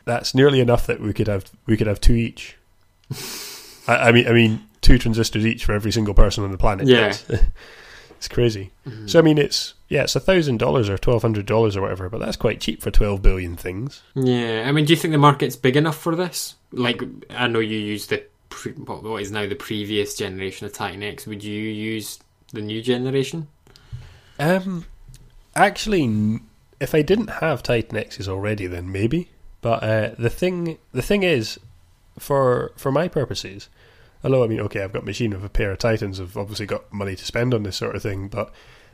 That's 0.04 0.34
nearly 0.34 0.60
enough 0.60 0.86
that 0.86 1.00
we 1.00 1.12
could 1.12 1.28
have 1.28 1.50
we 1.66 1.76
could 1.76 1.86
have 1.86 2.00
two 2.00 2.14
each. 2.14 2.56
I, 3.88 4.08
I 4.08 4.12
mean, 4.12 4.26
I 4.26 4.32
mean, 4.32 4.62
two 4.80 4.98
transistors 4.98 5.46
each 5.46 5.64
for 5.64 5.72
every 5.72 5.92
single 5.92 6.14
person 6.14 6.42
on 6.44 6.50
the 6.50 6.58
planet. 6.58 6.86
Yeah. 6.88 7.16
It's, 8.16 8.28
crazy. 8.28 8.72
So 9.06 9.18
I 9.18 9.22
mean, 9.22 9.38
it's 9.38 9.74
yeah, 9.88 10.02
it's 10.02 10.16
a 10.16 10.20
thousand 10.20 10.58
dollars 10.58 10.88
or 10.88 10.98
twelve 10.98 11.22
hundred 11.22 11.46
dollars 11.46 11.76
or 11.76 11.82
whatever, 11.82 12.08
but 12.08 12.18
that's 12.18 12.36
quite 12.36 12.60
cheap 12.60 12.82
for 12.82 12.90
twelve 12.90 13.22
billion 13.22 13.56
things. 13.56 14.02
Yeah, 14.14 14.64
I 14.66 14.72
mean, 14.72 14.84
do 14.84 14.92
you 14.92 14.96
think 14.96 15.12
the 15.12 15.18
market's 15.18 15.56
big 15.56 15.76
enough 15.76 15.98
for 15.98 16.16
this? 16.16 16.54
Like, 16.72 17.02
I 17.30 17.46
know 17.46 17.60
you 17.60 17.78
use 17.78 18.06
the 18.06 18.24
pre- 18.48 18.72
what 18.72 19.02
what 19.02 19.22
is 19.22 19.30
now 19.30 19.46
the 19.46 19.54
previous 19.54 20.14
generation 20.14 20.66
of 20.66 20.72
Titan 20.72 21.02
X. 21.02 21.26
Would 21.26 21.44
you 21.44 21.62
use 21.62 22.18
the 22.52 22.62
new 22.62 22.82
generation? 22.82 23.48
Um, 24.38 24.86
actually, 25.54 26.40
if 26.80 26.94
I 26.94 27.02
didn't 27.02 27.28
have 27.28 27.62
Titan 27.62 27.96
X's 27.96 28.28
already, 28.28 28.66
then 28.66 28.90
maybe. 28.90 29.30
But 29.60 29.82
uh, 29.82 30.14
the 30.18 30.30
thing, 30.30 30.78
the 30.92 31.02
thing 31.02 31.22
is, 31.22 31.58
for 32.18 32.72
for 32.76 32.92
my 32.92 33.08
purposes, 33.08 33.68
although 34.24 34.44
I 34.44 34.46
mean, 34.46 34.60
okay, 34.60 34.82
I've 34.82 34.92
got 34.92 35.04
machine 35.04 35.30
with 35.30 35.44
a 35.44 35.48
pair 35.48 35.72
of 35.72 35.78
Titans. 35.78 36.20
I've 36.20 36.36
obviously 36.36 36.66
got 36.66 36.92
money 36.92 37.16
to 37.16 37.24
spend 37.24 37.54
on 37.54 37.62
this 37.62 37.76
sort 37.76 37.96
of 37.96 38.02
thing, 38.02 38.28
but 38.28 38.52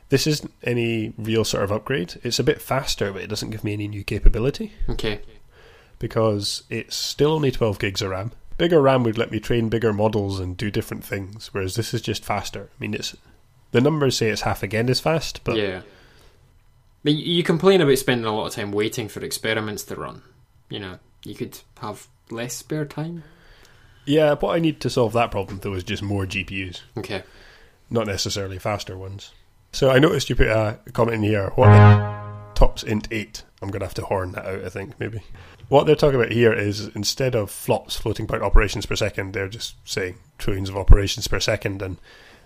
this 0.09 0.27
isn't 0.27 0.53
any 0.63 1.13
real 1.17 1.43
sort 1.43 1.63
of 1.63 1.71
upgrade. 1.71 2.19
It's 2.23 2.39
a 2.39 2.43
bit 2.43 2.61
faster, 2.61 3.11
but 3.11 3.21
it 3.21 3.27
doesn't 3.27 3.49
give 3.49 3.63
me 3.63 3.73
any 3.73 3.87
new 3.87 4.03
capability 4.03 4.73
Okay, 4.89 5.21
because 5.99 6.63
it's 6.69 6.95
still 6.95 7.31
only 7.31 7.51
12 7.51 7.79
gigs 7.79 8.01
of 8.01 8.11
RAM. 8.11 8.31
Bigger 8.57 8.81
RAM 8.81 9.03
would 9.03 9.17
let 9.17 9.31
me 9.31 9.39
train 9.39 9.69
bigger 9.69 9.93
models 9.93 10.39
and 10.39 10.55
do 10.55 10.69
different 10.69 11.03
things, 11.03 11.49
whereas 11.53 11.75
this 11.75 11.93
is 11.93 12.01
just 12.01 12.23
faster. 12.23 12.69
I 12.71 12.75
mean, 12.79 12.93
it's 12.93 13.15
the 13.71 13.81
numbers 13.81 14.17
say 14.17 14.29
it's 14.29 14.41
half 14.41 14.61
again 14.61 14.89
as 14.89 14.99
fast, 14.99 15.43
but 15.43 15.57
yeah. 15.57 15.81
You 17.05 17.43
complain 17.43 17.81
about 17.81 17.97
spending 17.97 18.25
a 18.25 18.33
lot 18.33 18.47
of 18.47 18.53
time 18.53 18.71
waiting 18.71 19.09
for 19.09 19.19
experiments 19.21 19.83
to 19.85 19.95
run. 19.95 20.21
You 20.69 20.79
know, 20.79 20.99
you 21.25 21.35
could 21.35 21.59
have 21.79 22.07
less 22.29 22.55
spare 22.55 22.85
time. 22.85 23.23
Yeah, 24.05 24.33
what 24.35 24.55
I 24.55 24.59
need 24.59 24.79
to 24.81 24.89
solve 24.89 25.13
that 25.13 25.31
problem 25.31 25.59
though 25.61 25.73
is 25.73 25.83
just 25.83 26.03
more 26.03 26.25
GPUs. 26.25 26.81
Okay, 26.97 27.23
not 27.89 28.07
necessarily 28.07 28.59
faster 28.59 28.97
ones. 28.97 29.31
So 29.71 29.89
I 29.89 29.99
noticed 29.99 30.29
you 30.29 30.35
put 30.35 30.47
a 30.47 30.77
comment 30.93 31.15
in 31.15 31.23
here. 31.23 31.51
What 31.55 32.55
tops 32.55 32.83
int 32.83 33.07
eight? 33.11 33.43
I'm 33.61 33.69
gonna 33.71 33.85
have 33.85 33.93
to 33.95 34.05
horn 34.05 34.33
that 34.33 34.45
out. 34.45 34.63
I 34.65 34.69
think 34.69 34.99
maybe. 34.99 35.21
What 35.69 35.85
they're 35.87 35.95
talking 35.95 36.19
about 36.19 36.31
here 36.33 36.53
is 36.53 36.87
instead 36.95 37.33
of 37.35 37.49
flops, 37.49 37.95
floating 37.95 38.27
point 38.27 38.43
operations 38.43 38.85
per 38.85 38.95
second, 38.95 39.33
they're 39.33 39.47
just 39.47 39.75
saying 39.85 40.17
trillions 40.37 40.69
of 40.69 40.75
operations 40.77 41.27
per 41.27 41.39
second, 41.39 41.81
and 41.81 41.97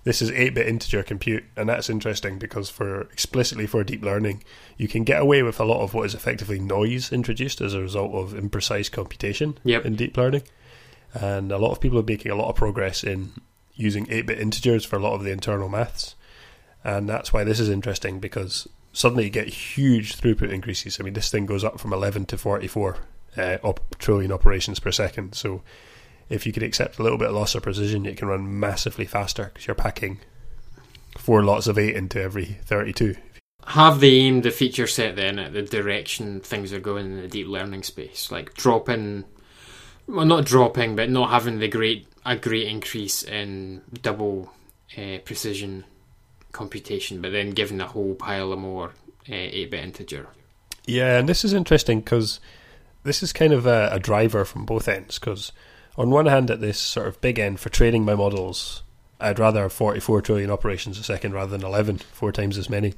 this 0.03 0.21
is 0.21 0.29
8-bit 0.31 0.67
integer 0.67 1.03
compute, 1.03 1.43
and 1.57 1.67
that's 1.67 1.89
interesting 1.89 2.37
because 2.37 2.69
for 2.69 3.01
explicitly 3.01 3.65
for 3.67 3.83
deep 3.83 4.03
learning, 4.03 4.43
you 4.77 4.87
can 4.87 5.03
get 5.03 5.19
away 5.21 5.43
with 5.43 5.59
a 5.59 5.65
lot 5.65 5.81
of 5.81 5.93
what 5.93 6.05
is 6.05 6.13
effectively 6.13 6.59
noise 6.59 7.11
introduced 7.11 7.59
as 7.59 7.73
a 7.73 7.81
result 7.81 8.13
of 8.13 8.33
imprecise 8.39 8.89
computation 8.89 9.57
Yep. 9.65 9.85
in 9.85 9.95
deep 9.95 10.15
learning, 10.15 10.43
and 11.19 11.51
a 11.51 11.57
lot 11.57 11.71
of 11.71 11.79
people 11.79 12.00
are 12.00 12.03
making 12.03 12.31
a 12.31 12.36
lot 12.36 12.50
of 12.50 12.55
progress 12.55 13.03
in 13.03 13.31
using 13.75 14.05
8-bit 14.07 14.39
integers 14.39 14.86
for 14.86 14.95
a 14.95 15.00
lot 15.01 15.13
of 15.13 15.24
the 15.24 15.31
internal 15.31 15.69
maths, 15.69 16.15
and 16.83 17.07
that's 17.07 17.33
why 17.33 17.43
this 17.43 17.59
is 17.59 17.69
interesting 17.69 18.19
because 18.19 18.67
suddenly 18.93 19.25
you 19.25 19.29
get 19.29 19.47
huge 19.47 20.15
throughput 20.15 20.51
increases. 20.51 21.00
I 21.00 21.03
mean, 21.03 21.13
this 21.13 21.29
thing 21.29 21.45
goes 21.45 21.63
up 21.63 21.79
from 21.79 21.93
11 21.93 22.25
to 22.27 22.38
44 22.38 22.97
uh, 23.38 23.57
op- 23.63 23.97
trillion 24.00 24.31
operations 24.31 24.79
per 24.79 24.91
second. 24.91 25.36
So 25.36 25.62
if 26.29 26.45
you 26.45 26.53
can 26.53 26.63
accept 26.63 27.00
a 27.00 27.03
little 27.03 27.17
bit 27.17 27.29
of 27.29 27.36
loss 27.36 27.55
of 27.55 27.63
precision, 27.63 28.05
it 28.05 28.17
can 28.17 28.27
run 28.27 28.59
massively 28.59 29.05
faster 29.05 29.45
because 29.45 29.67
you're 29.67 29.75
packing 29.75 30.19
four 31.17 31.43
lots 31.43 31.67
of 31.67 31.77
eight 31.77 31.95
into 31.95 32.21
every 32.21 32.45
32. 32.45 33.15
Have 33.65 34.00
they 34.00 34.15
aimed 34.15 34.43
the 34.43 34.51
feature 34.51 34.88
set 34.88 35.15
then 35.15 35.39
at 35.39 35.53
the 35.53 35.62
direction 35.62 36.39
things 36.39 36.71
are 36.71 36.79
going 36.79 37.05
in 37.05 37.21
the 37.21 37.27
deep 37.27 37.47
learning 37.47 37.83
space? 37.83 38.31
Like 38.31 38.53
dropping, 38.53 39.25
well, 40.07 40.25
not 40.25 40.45
dropping, 40.45 40.95
but 40.95 41.09
not 41.09 41.29
having 41.29 41.59
the 41.59 41.67
great 41.67 42.07
a 42.25 42.35
great 42.35 42.67
increase 42.67 43.23
in 43.23 43.81
double 44.01 44.51
uh, 44.97 45.17
precision 45.23 45.85
computation, 46.51 47.21
but 47.21 47.31
then 47.31 47.51
giving 47.51 47.79
a 47.79 47.87
whole 47.87 48.15
pile 48.15 48.51
of 48.51 48.59
more 48.59 48.89
uh, 49.29 49.33
eight 49.33 49.71
bit 49.71 49.83
integer. 49.83 50.27
Yeah, 50.85 51.19
and 51.19 51.27
this 51.27 51.45
is 51.45 51.53
interesting 51.53 51.99
because 51.99 52.39
this 53.03 53.21
is 53.23 53.33
kind 53.33 53.53
of 53.53 53.65
a, 53.65 53.89
a 53.91 53.99
driver 53.99 54.45
from 54.45 54.65
both 54.65 54.87
ends. 54.87 55.19
Because 55.19 55.51
on 55.97 56.09
one 56.09 56.25
hand, 56.25 56.49
at 56.49 56.61
this 56.61 56.79
sort 56.79 57.07
of 57.07 57.21
big 57.21 57.39
end 57.39 57.59
for 57.59 57.69
training 57.69 58.05
my 58.05 58.15
models, 58.15 58.83
I'd 59.19 59.39
rather 59.39 59.63
have 59.63 59.73
44 59.73 60.21
trillion 60.21 60.51
operations 60.51 60.99
a 60.99 61.03
second 61.03 61.33
rather 61.33 61.57
than 61.57 61.65
11, 61.65 61.99
four 61.99 62.31
times 62.31 62.57
as 62.57 62.69
many, 62.69 62.93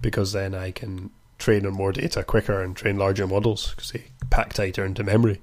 because 0.00 0.32
then 0.32 0.54
I 0.54 0.70
can 0.70 1.10
train 1.38 1.66
on 1.66 1.72
more 1.72 1.92
data 1.92 2.22
quicker 2.22 2.62
and 2.62 2.76
train 2.76 2.98
larger 2.98 3.26
models 3.26 3.70
because 3.70 3.90
they 3.90 4.04
pack 4.30 4.52
tighter 4.52 4.84
into 4.84 5.02
memory. 5.02 5.40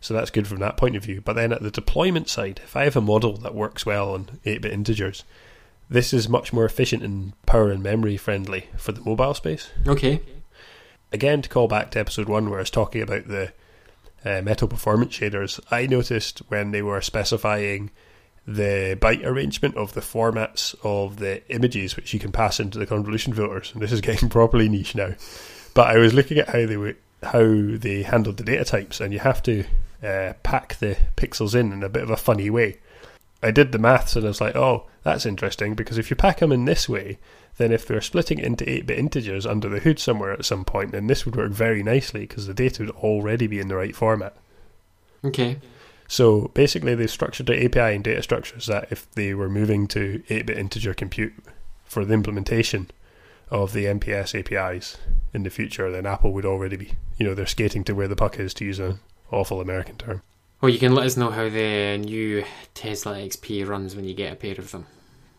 So 0.00 0.14
that's 0.14 0.30
good 0.30 0.46
from 0.48 0.60
that 0.60 0.76
point 0.76 0.96
of 0.96 1.04
view. 1.04 1.20
But 1.20 1.34
then 1.34 1.52
at 1.52 1.62
the 1.62 1.70
deployment 1.70 2.28
side, 2.28 2.60
if 2.64 2.74
I 2.76 2.84
have 2.84 2.96
a 2.96 3.00
model 3.02 3.36
that 3.38 3.54
works 3.54 3.84
well 3.84 4.14
on 4.14 4.40
8 4.44 4.62
bit 4.62 4.72
integers, 4.72 5.24
this 5.90 6.12
is 6.14 6.28
much 6.28 6.52
more 6.52 6.64
efficient 6.64 7.02
and 7.02 7.32
power 7.46 7.70
and 7.70 7.82
memory 7.82 8.16
friendly 8.16 8.66
for 8.76 8.92
the 8.92 9.00
mobile 9.02 9.34
space 9.34 9.70
Okay. 9.86 10.20
again 11.12 11.42
to 11.42 11.48
call 11.48 11.66
back 11.68 11.90
to 11.90 11.98
episode 12.00 12.28
one 12.28 12.48
where 12.48 12.60
I 12.60 12.62
was 12.62 12.70
talking 12.70 13.02
about 13.02 13.26
the 13.28 13.52
uh, 14.24 14.40
metal 14.42 14.68
performance 14.68 15.16
shaders, 15.18 15.58
I 15.70 15.86
noticed 15.86 16.38
when 16.48 16.70
they 16.70 16.82
were 16.82 17.00
specifying 17.00 17.90
the 18.46 18.96
byte 19.00 19.24
arrangement 19.24 19.76
of 19.76 19.92
the 19.94 20.00
formats 20.00 20.74
of 20.82 21.18
the 21.18 21.42
images 21.54 21.96
which 21.96 22.12
you 22.14 22.20
can 22.20 22.32
pass 22.32 22.58
into 22.60 22.78
the 22.78 22.86
convolution 22.86 23.32
filters, 23.32 23.70
and 23.72 23.82
this 23.82 23.92
is 23.92 24.00
getting 24.02 24.28
properly 24.28 24.68
niche 24.68 24.94
now. 24.94 25.14
But 25.74 25.88
I 25.88 25.98
was 25.98 26.14
looking 26.14 26.38
at 26.38 26.48
how 26.48 26.66
they 26.66 26.76
were 26.76 26.96
how 27.22 27.42
they 27.42 28.02
handled 28.02 28.38
the 28.38 28.44
data 28.44 28.64
types, 28.64 29.00
and 29.00 29.12
you 29.12 29.18
have 29.18 29.42
to 29.42 29.64
uh, 30.02 30.34
pack 30.42 30.78
the 30.78 30.96
pixels 31.16 31.54
in 31.54 31.72
in 31.72 31.82
a 31.82 31.88
bit 31.88 32.02
of 32.02 32.10
a 32.10 32.16
funny 32.16 32.50
way. 32.50 32.78
I 33.42 33.50
did 33.50 33.72
the 33.72 33.78
maths 33.78 34.16
and 34.16 34.24
I 34.24 34.28
was 34.28 34.40
like, 34.40 34.56
oh, 34.56 34.86
that's 35.02 35.26
interesting 35.26 35.74
because 35.74 35.98
if 35.98 36.10
you 36.10 36.16
pack 36.16 36.38
them 36.38 36.52
in 36.52 36.66
this 36.66 36.88
way, 36.88 37.18
then 37.56 37.72
if 37.72 37.86
they're 37.86 38.00
splitting 38.00 38.38
it 38.38 38.44
into 38.44 38.68
8 38.68 38.86
bit 38.86 38.98
integers 38.98 39.46
under 39.46 39.68
the 39.68 39.80
hood 39.80 39.98
somewhere 39.98 40.32
at 40.32 40.44
some 40.44 40.64
point, 40.64 40.92
then 40.92 41.06
this 41.06 41.24
would 41.24 41.36
work 41.36 41.52
very 41.52 41.82
nicely 41.82 42.20
because 42.20 42.46
the 42.46 42.54
data 42.54 42.84
would 42.84 42.94
already 42.96 43.46
be 43.46 43.60
in 43.60 43.68
the 43.68 43.76
right 43.76 43.96
format. 43.96 44.36
Okay. 45.24 45.58
So 46.08 46.50
basically, 46.54 46.94
they've 46.94 47.10
structured 47.10 47.46
the 47.46 47.64
API 47.64 47.94
and 47.94 48.04
data 48.04 48.22
structures 48.22 48.66
that 48.66 48.88
if 48.90 49.10
they 49.12 49.32
were 49.32 49.48
moving 49.48 49.86
to 49.88 50.22
8 50.28 50.46
bit 50.46 50.58
integer 50.58 50.92
compute 50.92 51.34
for 51.84 52.04
the 52.04 52.14
implementation 52.14 52.90
of 53.50 53.72
the 53.72 53.84
MPS 53.86 54.38
APIs 54.38 54.96
in 55.32 55.42
the 55.42 55.50
future, 55.50 55.90
then 55.90 56.06
Apple 56.06 56.32
would 56.32 56.44
already 56.44 56.76
be, 56.76 56.92
you 57.16 57.26
know, 57.26 57.34
they're 57.34 57.46
skating 57.46 57.84
to 57.84 57.94
where 57.94 58.08
the 58.08 58.16
puck 58.16 58.38
is, 58.38 58.54
to 58.54 58.64
use 58.64 58.78
an 58.78 58.98
awful 59.30 59.60
American 59.60 59.96
term. 59.96 60.22
Well, 60.60 60.70
you 60.70 60.78
can 60.78 60.94
let 60.94 61.06
us 61.06 61.16
know 61.16 61.30
how 61.30 61.48
the 61.48 61.96
new 61.98 62.44
Tesla 62.74 63.16
XP 63.16 63.66
runs 63.66 63.96
when 63.96 64.04
you 64.04 64.14
get 64.14 64.32
a 64.32 64.36
pair 64.36 64.56
of 64.58 64.70
them. 64.72 64.86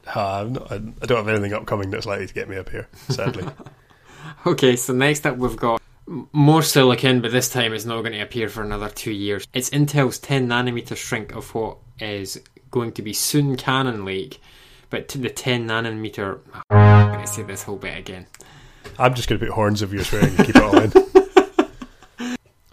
Uh, 0.07 0.47
not, 0.49 0.71
I 0.71 0.77
don't 0.77 1.17
have 1.17 1.27
anything 1.27 1.53
upcoming 1.53 1.91
that's 1.91 2.07
likely 2.07 2.25
to 2.25 2.33
get 2.33 2.49
me 2.49 2.57
up 2.57 2.69
here, 2.69 2.87
sadly. 3.09 3.45
Okay, 4.45 4.75
so 4.75 4.91
next 4.93 5.27
up 5.27 5.37
we've 5.37 5.55
got 5.55 5.79
more 6.07 6.63
silicon, 6.63 7.21
but 7.21 7.31
this 7.31 7.49
time 7.49 7.73
it's 7.73 7.85
not 7.85 8.01
going 8.01 8.13
to 8.13 8.21
appear 8.21 8.49
for 8.49 8.63
another 8.63 8.89
two 8.89 9.11
years. 9.11 9.45
It's 9.53 9.69
Intel's 9.69 10.17
10 10.17 10.47
nanometer 10.47 10.97
shrink 10.97 11.35
of 11.35 11.53
what 11.53 11.77
is 11.99 12.41
going 12.71 12.93
to 12.93 13.03
be 13.03 13.13
soon 13.13 13.55
Cannon 13.55 14.03
Lake, 14.03 14.41
but 14.89 15.07
to 15.09 15.19
the 15.19 15.29
10 15.29 15.67
nanometer. 15.67 16.39
I'm 16.71 17.11
going 17.11 17.25
to 17.25 17.31
say 17.31 17.43
this 17.43 17.63
whole 17.63 17.77
bit 17.77 17.97
again. 17.97 18.25
I'm 18.97 19.13
just 19.13 19.29
going 19.29 19.39
to 19.39 19.45
put 19.45 19.53
horns 19.53 19.83
of 19.83 19.93
your 19.93 20.03
swearing 20.03 20.35
and 20.35 20.45
keep 20.45 20.55
it 20.55 20.63
all 20.63 20.79
in. 20.79 20.91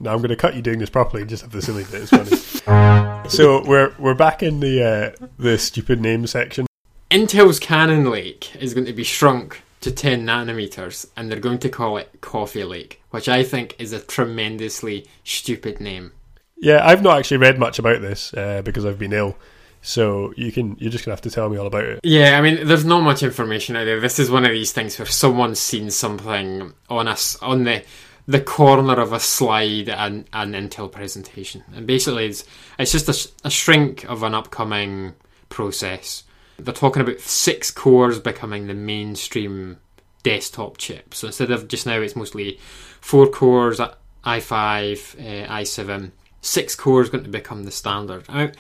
no, 0.01 0.13
I'm 0.13 0.19
going 0.19 0.29
to 0.29 0.37
cut 0.37 0.55
you 0.55 0.63
doing 0.63 0.79
this 0.79 0.91
properly 0.91 1.23
and 1.23 1.31
just 1.31 1.43
have 1.43 1.53
the 1.53 1.63
silly 1.63 1.85
bit. 1.85 2.03
It's 2.03 2.11
funny. 2.11 3.29
so 3.29 3.65
we're 3.65 3.93
we're 3.99 4.15
back 4.15 4.43
in 4.43 4.61
the 4.61 4.83
uh, 5.21 5.27
the 5.39 5.59
stupid 5.59 6.01
name 6.01 6.27
section. 6.27 6.67
Intel's 7.11 7.59
Cannon 7.59 8.11
Lake 8.11 8.55
is 8.57 8.75
going 8.75 8.87
to 8.87 8.93
be 8.93 9.03
shrunk 9.03 9.63
to 9.81 9.91
10 9.91 10.27
nanometers, 10.27 11.07
and 11.17 11.31
they're 11.31 11.41
going 11.41 11.59
to 11.61 11.69
call 11.69 11.97
it 11.97 12.21
Coffee 12.21 12.65
Lake, 12.65 13.03
which 13.11 13.29
I 13.29 13.43
think 13.43 13.77
is 13.79 13.93
a 13.93 14.01
tremendously 14.01 15.07
stupid 15.25 15.81
name. 15.81 16.13
Yeah, 16.59 16.85
I've 16.85 17.03
not 17.03 17.19
actually 17.19 17.39
read 17.39 17.59
much 17.59 17.79
about 17.79 18.03
this 18.03 18.35
uh, 18.35 18.63
because 18.63 18.85
I've 18.85 18.99
been 18.99 19.13
ill. 19.13 19.37
So 19.81 20.35
you 20.37 20.51
can 20.51 20.77
you're 20.79 20.91
just 20.91 21.05
gonna 21.05 21.15
have 21.15 21.23
to 21.23 21.31
tell 21.31 21.49
me 21.49 21.57
all 21.57 21.67
about 21.67 21.85
it. 21.85 22.01
Yeah, 22.03 22.37
I 22.37 22.43
mean, 22.43 22.67
there's 22.67 22.85
not 22.85 23.01
much 23.01 23.23
information 23.23 23.77
out 23.77 23.85
there. 23.85 24.01
This 24.01 24.19
is 24.19 24.31
one 24.31 24.45
of 24.45 24.51
these 24.51 24.73
things 24.73 24.99
where 24.99 25.07
someone's 25.07 25.61
seen 25.61 25.91
something 25.91 26.75
on 26.91 27.09
us 27.09 27.37
on 27.41 27.65
the 27.65 27.85
the 28.29 28.41
corner 28.41 29.01
of 29.01 29.15
a 29.15 29.19
slide 29.19 29.89
and 29.89 30.29
an 30.35 30.53
Intel 30.53 30.93
presentation, 30.93 31.65
and 31.75 31.87
basically 31.87 32.27
it's 32.27 32.45
it's 32.79 32.93
just 32.93 33.09
a, 33.09 33.47
a 33.47 33.51
shrink 33.51 34.05
of 34.05 34.23
an 34.23 34.35
upcoming 34.35 35.15
process. 35.49 36.25
They're 36.59 36.75
talking 36.75 37.01
about 37.01 37.21
six 37.21 37.71
cores 37.71 38.19
becoming 38.19 38.67
the 38.67 38.75
mainstream 38.75 39.79
desktop 40.23 40.77
chip. 40.77 41.15
So 41.15 41.29
instead 41.29 41.51
of 41.51 41.69
just 41.69 41.87
now, 41.87 42.01
it's 42.01 42.17
mostly 42.17 42.59
four 43.01 43.29
cores, 43.29 43.81
i5, 43.81 43.87
uh, 44.25 45.53
i7. 45.55 46.11
Six 46.43 46.75
cores 46.75 47.09
going 47.09 47.25
to 47.25 47.31
become 47.31 47.65
the 47.65 47.71
standard. 47.71 48.25
I 48.29 48.45
mean, 48.45 48.53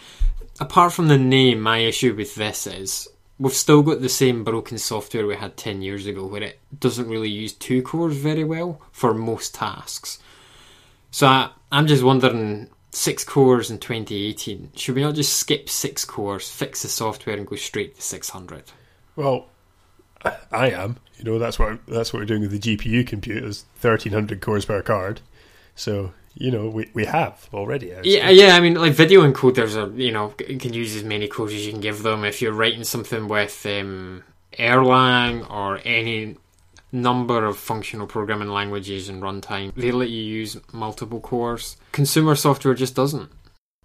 apart 0.61 0.93
from 0.93 1.09
the 1.09 1.19
name, 1.19 1.61
my 1.61 1.79
issue 1.79 2.15
with 2.15 2.35
this 2.37 2.67
is 2.67 3.09
we've 3.39 3.53
still 3.53 3.83
got 3.83 4.01
the 4.01 4.09
same 4.09 4.45
broken 4.45 4.79
software 4.79 5.27
we 5.27 5.37
had 5.37 5.57
10 5.57 5.83
years 5.83 6.07
ago 6.07 6.27
where 6.27 6.43
it 6.43 6.61
doesn't 6.79 7.09
really 7.09 7.29
use 7.29 7.53
two 7.53 7.83
cores 7.83 8.17
very 8.17 8.45
well 8.45 8.81
for 8.91 9.15
most 9.15 9.55
tasks. 9.55 10.19
So 11.11 11.27
I, 11.27 11.51
I'm 11.71 11.87
just 11.87 12.03
wondering 12.03 12.69
six 12.91 13.25
cores 13.25 13.71
in 13.71 13.79
2018, 13.79 14.73
should 14.75 14.95
we 14.95 15.03
not 15.03 15.15
just 15.15 15.35
skip 15.35 15.69
six 15.69 16.05
cores, 16.05 16.51
fix 16.51 16.83
the 16.83 16.89
software, 16.89 17.37
and 17.37 17.47
go 17.47 17.57
straight 17.57 17.97
to 17.97 18.03
600? 18.03 18.65
Well, 19.15 19.47
I, 20.25 20.37
I 20.51 20.71
am. 20.71 20.97
You 21.17 21.25
know 21.25 21.39
that's 21.39 21.59
what 21.59 21.85
that's 21.87 22.13
what 22.13 22.21
we're 22.21 22.27
doing 22.27 22.43
with 22.43 22.53
the 22.53 22.77
GPU 22.77 23.07
computers, 23.07 23.65
1300 23.81 24.41
cores 24.41 24.65
per 24.65 24.83
card. 24.83 25.21
So 25.75 26.13
you 26.39 26.51
know 26.51 26.69
we 26.69 26.89
we 26.95 27.05
have 27.05 27.49
already. 27.53 27.95
I 27.95 28.01
Yeah, 28.05 28.31
yeah. 28.31 28.57
I 28.57 28.61
mean, 28.61 28.75
like 28.75 28.93
video 28.93 29.31
encoders 29.31 29.77
are, 29.77 29.93
you 30.01 30.13
know, 30.13 30.33
c- 30.39 30.57
can 30.57 30.73
use 30.73 30.95
as 30.97 31.05
many 31.05 31.27
cores 31.27 31.53
as 31.53 31.67
you 31.67 31.73
can 31.73 31.81
give 31.81 32.03
them. 32.03 32.25
If 32.25 32.41
you're 32.41 32.53
writing 32.53 32.85
something 32.85 33.27
with 33.29 33.67
um, 33.67 34.23
Erlang 34.59 35.51
or 35.51 35.81
any 35.85 36.37
number 36.93 37.45
of 37.45 37.59
functional 37.59 38.07
programming 38.07 38.49
languages 38.49 39.09
and 39.09 39.23
runtime, 39.23 39.75
they 39.75 39.91
let 39.91 40.11
you 40.11 40.23
use 40.23 40.57
multiple 40.73 41.21
cores. 41.21 41.77
Consumer 41.93 42.37
software 42.37 42.75
just 42.75 42.95
doesn't. 42.95 43.31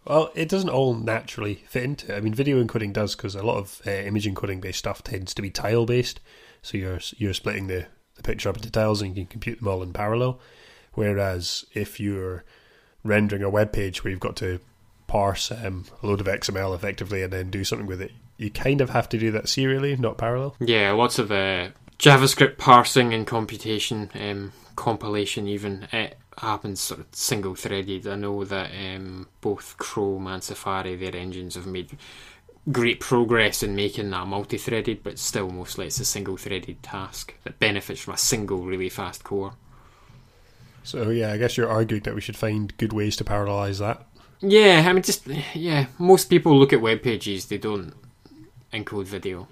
Well, 0.05 0.31
it 0.35 0.49
doesn't 0.49 0.69
all 0.69 0.93
naturally 0.93 1.63
fit 1.67 1.83
into 1.83 2.13
it. 2.13 2.17
I 2.17 2.19
mean, 2.19 2.33
video 2.33 2.63
encoding 2.63 2.93
does 2.93 3.15
because 3.15 3.35
a 3.35 3.43
lot 3.43 3.57
of 3.57 3.81
uh, 3.87 3.91
image 3.91 4.27
encoding 4.27 4.61
based 4.61 4.79
stuff 4.79 5.03
tends 5.03 5.33
to 5.33 5.41
be 5.41 5.49
tile 5.49 5.85
based. 5.85 6.19
So 6.61 6.77
you're 6.77 6.99
you're 7.17 7.33
splitting 7.33 7.67
the, 7.67 7.87
the 8.15 8.23
picture 8.23 8.49
up 8.49 8.57
into 8.57 8.69
tiles 8.69 9.01
and 9.01 9.17
you 9.17 9.23
can 9.23 9.31
compute 9.31 9.59
them 9.59 9.67
all 9.69 9.81
in 9.81 9.91
parallel. 9.91 10.39
Whereas 10.93 11.65
if 11.73 11.99
you're 11.99 12.43
rendering 13.03 13.43
a 13.43 13.49
web 13.49 13.73
page 13.73 14.03
where 14.03 14.11
you've 14.11 14.19
got 14.19 14.35
to 14.37 14.59
parse 15.07 15.51
um, 15.51 15.85
a 16.01 16.07
load 16.07 16.21
of 16.21 16.27
XML 16.27 16.75
effectively 16.75 17.21
and 17.21 17.33
then 17.33 17.49
do 17.49 17.63
something 17.63 17.87
with 17.87 18.01
it, 18.01 18.11
you 18.37 18.49
kind 18.49 18.81
of 18.81 18.89
have 18.91 19.09
to 19.09 19.17
do 19.17 19.31
that 19.31 19.49
serially, 19.49 19.95
not 19.95 20.17
parallel. 20.17 20.55
Yeah, 20.59 20.91
lots 20.91 21.19
of 21.19 21.31
uh, 21.31 21.69
JavaScript 21.99 22.57
parsing 22.57 23.13
and 23.13 23.25
computation, 23.25 24.09
um, 24.15 24.53
compilation 24.75 25.47
even. 25.47 25.87
It 25.91 26.17
happens 26.37 26.79
sort 26.79 26.99
of 26.99 27.07
single 27.11 27.55
threaded. 27.55 28.07
I 28.07 28.15
know 28.15 28.43
that 28.43 28.71
um, 28.71 29.27
both 29.41 29.77
Chrome 29.77 30.27
and 30.27 30.43
Safari, 30.43 30.95
their 30.95 31.15
engines 31.15 31.55
have 31.55 31.67
made 31.67 31.97
great 32.71 32.99
progress 32.99 33.61
in 33.61 33.75
making 33.75 34.09
that 34.09 34.27
multi-threaded, 34.27 35.03
but 35.03 35.19
still 35.19 35.49
mostly 35.49 35.87
it's 35.87 35.99
a 35.99 36.05
single-threaded 36.05 36.81
task 36.81 37.33
that 37.43 37.59
benefits 37.59 38.01
from 38.01 38.13
a 38.13 38.17
single 38.17 38.63
really 38.63 38.89
fast 38.89 39.23
core. 39.23 39.53
So 40.83 41.09
yeah, 41.09 41.31
I 41.31 41.37
guess 41.37 41.57
you're 41.57 41.69
arguing 41.69 42.03
that 42.03 42.15
we 42.15 42.21
should 42.21 42.37
find 42.37 42.75
good 42.77 42.93
ways 42.93 43.15
to 43.17 43.23
parallelize 43.23 43.79
that. 43.79 44.05
Yeah, 44.41 44.83
I 44.85 44.93
mean, 44.93 45.03
just 45.03 45.27
yeah. 45.53 45.87
Most 45.97 46.25
people 46.29 46.57
look 46.57 46.73
at 46.73 46.81
web 46.81 47.01
pages; 47.01 47.45
they 47.45 47.57
don't 47.57 47.93
encode 48.73 49.05
video. 49.05 49.47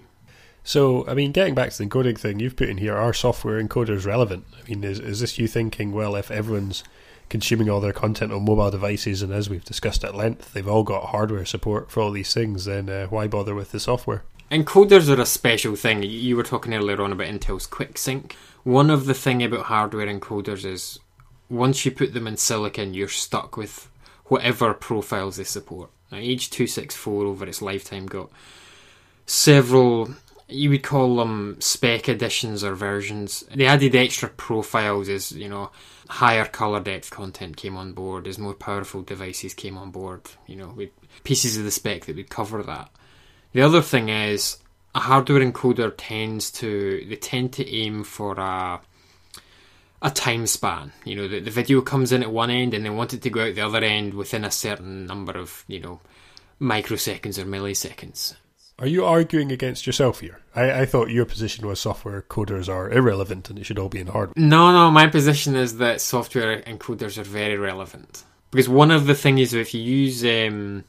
So, 0.64 1.08
I 1.08 1.16
mean, 1.16 1.32
getting 1.32 1.56
back 1.56 1.72
to 1.72 1.78
the 1.80 1.86
encoding 1.86 2.20
thing, 2.20 2.40
you've 2.40 2.56
put 2.56 2.70
in 2.70 2.78
here, 2.78 2.96
are 2.96 3.14
software 3.14 3.62
encoders 3.62 4.06
relevant? 4.06 4.46
I 4.60 4.70
mean, 4.70 4.84
is, 4.84 5.00
is 5.00 5.20
this 5.20 5.40
you 5.40 5.48
thinking, 5.48 5.92
well, 5.92 6.16
if 6.16 6.30
everyone's 6.30 6.84
consuming 7.30 7.68
all 7.68 7.80
their 7.80 7.94
content 7.94 8.32
on 8.32 8.46
mobile 8.46 8.70
devices, 8.70 9.24
and 9.24 9.34
as 9.34 9.50
we've 9.50 9.66
discussed 9.66 10.04
at 10.04 10.14
length, 10.14 10.54
they've 10.54 10.68
all 10.68 10.84
got 10.84 11.08
hardware 11.08 11.46
support 11.46 11.90
for 11.90 12.02
all 12.02 12.12
these 12.12 12.34
things, 12.34 12.66
then 12.66 12.90
uh, 12.90 13.08
why 13.08 13.26
bother 13.28 13.56
with 13.56 13.72
the 13.72 13.80
software? 13.80 14.24
Encoders 14.52 15.10
are 15.10 15.20
a 15.20 15.26
special 15.26 15.76
thing. 15.76 16.04
You 16.04 16.36
were 16.36 16.44
talking 16.44 16.74
earlier 16.74 17.02
on 17.02 17.14
about 17.14 17.28
Intel's 17.28 17.66
QuickSync. 17.66 18.34
One 18.64 18.90
of 18.90 19.06
the 19.06 19.14
thing 19.14 19.42
about 19.42 19.66
hardware 19.66 20.08
encoders 20.08 20.66
is 20.66 21.00
once 21.52 21.86
you 21.86 21.92
put 21.92 22.14
them 22.14 22.28
in 22.28 22.38
silicon, 22.38 22.94
you're 22.94 23.08
stuck 23.08 23.58
with 23.58 23.90
whatever 24.26 24.74
profiles 24.74 25.36
they 25.36 25.44
support. 25.44 25.90
Now, 26.12 26.18
H.264 26.18 27.26
over 27.26 27.46
its 27.46 27.62
lifetime 27.62 28.06
got 28.06 28.32
several 29.26 30.10
you 30.52 30.70
would 30.70 30.84
call 30.84 31.16
them 31.16 31.56
spec 31.60 32.10
editions 32.10 32.64
or 32.64 32.76
versions. 32.76 33.44
They 33.56 33.66
added 33.66 33.96
extra 33.96 34.30
profiles 34.30 35.08
as, 35.08 35.32
you 35.32 35.48
know, 35.48 35.72
higher 36.10 36.46
color 36.46 36.82
depth 36.82 37.10
content 37.10 37.56
came 37.56 37.78
on 37.78 37.94
board, 37.94 38.28
as 38.28 38.38
more 38.38 38.54
powerful 38.54 39.02
devices 39.02 39.54
came 39.54 39.78
on 39.78 39.92
board, 39.92 40.22
you 40.48 40.58
know, 40.58 40.74
with 40.76 40.90
pieces 41.24 41.58
of 41.58 41.64
the 41.64 41.72
spec 41.72 42.06
that 42.06 42.18
would 42.18 42.30
cover 42.30 42.62
that. 42.64 42.90
The 43.54 43.62
other 43.62 43.82
thing 43.82 44.10
is, 44.10 44.58
a 44.94 45.00
hardware 45.00 45.40
encoder 45.40 45.94
tends 45.96 46.52
to, 46.52 47.06
they 47.08 47.16
tend 47.16 47.54
to 47.54 47.70
aim 47.70 48.04
for 48.04 48.34
a, 48.38 48.82
a 50.02 50.10
time 50.10 50.48
span. 50.48 50.92
You 51.06 51.16
know, 51.16 51.28
the, 51.28 51.40
the 51.40 51.52
video 51.52 51.82
comes 51.82 52.12
in 52.12 52.24
at 52.24 52.32
one 52.32 52.50
end 52.50 52.74
and 52.74 52.86
they 52.86 52.90
want 52.90 53.14
it 53.14 53.22
to 53.22 53.30
go 53.30 53.48
out 53.48 53.56
the 53.56 53.62
other 53.62 53.84
end 53.84 54.14
within 54.14 54.44
a 54.44 54.52
certain 54.52 55.06
number 55.06 55.34
of, 55.34 55.64
you 55.68 55.80
know, 55.80 56.02
microseconds 56.60 57.38
or 57.38 57.46
milliseconds. 57.46 58.36
Are 58.80 58.88
you 58.88 59.06
arguing 59.06 59.52
against 59.52 59.86
yourself 59.86 60.22
here? 60.22 60.40
I, 60.56 60.82
I 60.82 60.86
thought 60.86 61.12
your 61.12 61.26
position 61.26 61.68
was 61.68 61.80
software 61.80 62.24
coders 62.24 62.68
are 62.68 62.90
irrelevant 62.90 63.50
and 63.50 63.60
it 63.60 63.66
should 63.66 63.78
all 63.78 63.90
be 63.90 64.00
in 64.00 64.08
hardware. 64.08 64.34
No, 64.36 64.72
no, 64.72 64.90
my 64.90 65.06
position 65.06 65.56
is 65.56 65.78
that 65.78 66.02
software 66.02 66.62
encoders 66.64 67.20
are 67.20 67.24
very 67.24 67.58
relevant. 67.58 68.24
Because 68.50 68.68
one 68.68 68.90
of 68.90 69.06
the 69.06 69.14
things 69.14 69.40
is 69.40 69.54
if 69.54 69.74
you 69.76 69.82
use 69.82 70.24
um, 70.26 70.84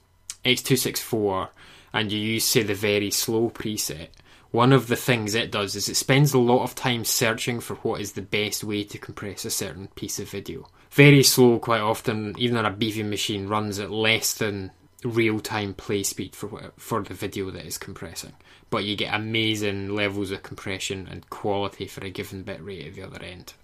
H.264 0.44 1.48
and 1.92 2.10
you 2.10 2.18
use, 2.18 2.44
say, 2.44 2.62
the 2.62 2.74
very 2.74 3.10
slow 3.10 3.50
preset, 3.50 4.08
one 4.52 4.72
of 4.72 4.86
the 4.86 4.96
things 4.96 5.34
it 5.34 5.50
does 5.50 5.74
is 5.74 5.88
it 5.88 5.96
spends 5.96 6.34
a 6.34 6.38
lot 6.38 6.62
of 6.62 6.74
time 6.74 7.04
searching 7.04 7.58
for 7.58 7.74
what 7.76 8.00
is 8.00 8.12
the 8.12 8.22
best 8.22 8.62
way 8.62 8.84
to 8.84 8.98
compress 8.98 9.44
a 9.44 9.50
certain 9.50 9.88
piece 9.88 10.20
of 10.20 10.28
video. 10.28 10.68
Very 10.90 11.22
slow, 11.22 11.58
quite 11.58 11.80
often, 11.80 12.34
even 12.38 12.58
on 12.58 12.66
a 12.66 12.70
beefy 12.70 13.02
machine, 13.02 13.48
runs 13.48 13.78
at 13.78 13.90
less 13.90 14.34
than 14.34 14.70
real 15.04 15.40
time 15.40 15.74
play 15.74 16.02
speed 16.02 16.36
for 16.36 16.72
for 16.76 17.02
the 17.02 17.14
video 17.14 17.50
that 17.50 17.66
is 17.66 17.78
compressing, 17.78 18.34
but 18.70 18.84
you 18.84 18.94
get 18.94 19.14
amazing 19.14 19.94
levels 19.94 20.30
of 20.30 20.42
compression 20.42 21.08
and 21.10 21.28
quality 21.30 21.86
for 21.86 22.04
a 22.04 22.10
given 22.10 22.42
bit 22.42 22.62
rate 22.62 22.86
at 22.86 22.94
the 22.94 23.02
other 23.02 23.22
end. 23.22 23.54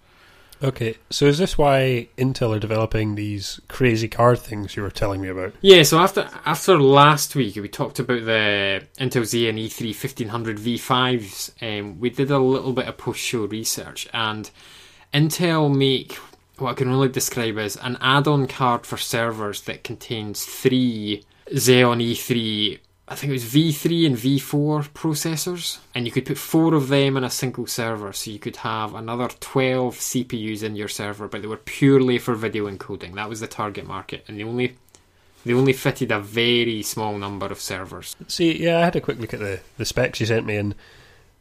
Okay, 0.61 0.97
so 1.09 1.25
is 1.25 1.37
this 1.37 1.57
why 1.57 2.09
Intel 2.17 2.55
are 2.55 2.59
developing 2.59 3.15
these 3.15 3.61
crazy 3.69 4.09
card 4.09 4.39
things 4.39 4.75
you 4.75 4.83
were 4.83 4.89
telling 4.89 5.21
me 5.21 5.29
about? 5.29 5.53
Yeah, 5.61 5.83
so 5.83 5.99
after 5.99 6.29
after 6.45 6.77
last 6.77 7.33
week 7.35 7.55
we 7.55 7.69
talked 7.69 7.99
about 7.99 8.25
the 8.25 8.83
Intel 8.97 9.23
Xeon 9.23 9.57
E3 9.57 9.87
1500 9.87 10.57
V5s, 10.57 11.79
um, 11.79 11.99
we 11.99 12.09
did 12.09 12.29
a 12.29 12.39
little 12.39 12.73
bit 12.73 12.87
of 12.87 12.97
post 12.97 13.21
show 13.21 13.45
research, 13.45 14.09
and 14.13 14.51
Intel 15.13 15.73
make 15.73 16.13
what 16.57 16.71
I 16.71 16.73
can 16.73 16.89
only 16.89 17.07
describe 17.07 17.57
as 17.57 17.77
an 17.77 17.97
add-on 18.01 18.45
card 18.47 18.85
for 18.85 18.97
servers 18.97 19.61
that 19.61 19.85
contains 19.85 20.43
three 20.43 21.23
Xeon 21.51 22.03
E3, 22.03 22.79
I 23.11 23.15
think 23.15 23.31
it 23.31 23.33
was 23.33 23.45
V3 23.45 24.05
and 24.05 24.15
V4 24.15 24.89
processors, 24.89 25.79
and 25.95 26.05
you 26.05 26.11
could 26.11 26.27
put 26.27 26.37
four 26.37 26.75
of 26.75 26.89
them 26.89 27.17
in 27.17 27.23
a 27.23 27.29
single 27.31 27.65
server, 27.65 28.13
so 28.13 28.29
you 28.29 28.37
could 28.37 28.57
have 28.57 28.93
another 28.93 29.29
12 29.39 29.95
CPUs 29.95 30.61
in 30.61 30.75
your 30.75 30.87
server, 30.87 31.27
but 31.27 31.41
they 31.41 31.47
were 31.47 31.57
purely 31.57 32.19
for 32.19 32.35
video 32.35 32.69
encoding. 32.69 33.15
That 33.15 33.27
was 33.27 33.39
the 33.39 33.47
target 33.47 33.87
market, 33.87 34.25
and 34.27 34.37
they 34.37 34.43
only 34.43 34.77
they 35.43 35.53
only 35.53 35.73
fitted 35.73 36.11
a 36.11 36.19
very 36.19 36.83
small 36.83 37.17
number 37.17 37.47
of 37.47 37.59
servers. 37.59 38.15
See, 38.27 38.61
yeah, 38.63 38.79
I 38.79 38.85
had 38.85 38.95
a 38.95 39.01
quick 39.01 39.19
look 39.19 39.33
at 39.33 39.39
the, 39.39 39.61
the 39.77 39.85
specs 39.85 40.19
you 40.19 40.27
sent 40.27 40.45
me, 40.45 40.57
and 40.57 40.75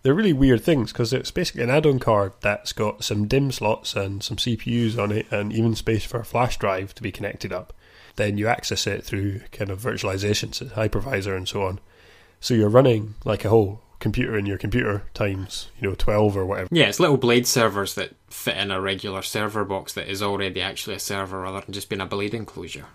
they're 0.02 0.14
really 0.14 0.32
weird 0.32 0.62
things 0.62 0.90
because 0.92 1.12
it's 1.12 1.32
basically 1.32 1.64
an 1.64 1.70
add-on 1.70 1.98
card 1.98 2.32
that's 2.40 2.72
got 2.72 3.04
some 3.04 3.28
DIMM 3.28 3.52
slots 3.52 3.94
and 3.94 4.22
some 4.22 4.38
CPUs 4.38 4.96
on 4.96 5.12
it, 5.12 5.26
and 5.30 5.52
even 5.52 5.74
space 5.74 6.04
for 6.04 6.18
a 6.18 6.24
flash 6.24 6.56
drive 6.56 6.94
to 6.94 7.02
be 7.02 7.12
connected 7.12 7.52
up 7.52 7.74
then 8.16 8.38
you 8.38 8.48
access 8.48 8.86
it 8.86 9.04
through 9.04 9.40
kind 9.52 9.70
of 9.70 9.80
virtualizations, 9.80 10.62
hypervisor, 10.72 11.36
and 11.36 11.48
so 11.48 11.62
on. 11.62 11.80
So 12.40 12.54
you're 12.54 12.68
running 12.68 13.14
like 13.24 13.44
a 13.44 13.48
whole 13.48 13.80
computer 14.00 14.38
in 14.38 14.46
your 14.46 14.58
computer 14.58 15.02
times, 15.14 15.70
you 15.80 15.88
know, 15.88 15.94
12 15.94 16.36
or 16.36 16.46
whatever. 16.46 16.68
Yeah, 16.70 16.86
it's 16.86 17.00
little 17.00 17.16
blade 17.16 17.46
servers 17.46 17.94
that 17.94 18.14
fit 18.28 18.56
in 18.56 18.70
a 18.70 18.80
regular 18.80 19.22
server 19.22 19.64
box 19.64 19.94
that 19.94 20.08
is 20.08 20.22
already 20.22 20.60
actually 20.60 20.96
a 20.96 21.00
server 21.00 21.40
rather 21.40 21.60
than 21.60 21.72
just 21.72 21.88
being 21.88 22.00
a 22.00 22.06
blade 22.06 22.34
enclosure. 22.34 22.86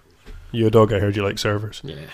You 0.51 0.67
a 0.67 0.71
dog, 0.71 0.93
I 0.93 0.99
heard 0.99 1.15
you 1.15 1.23
like 1.23 1.39
servers. 1.39 1.81
Yeah. 1.83 2.05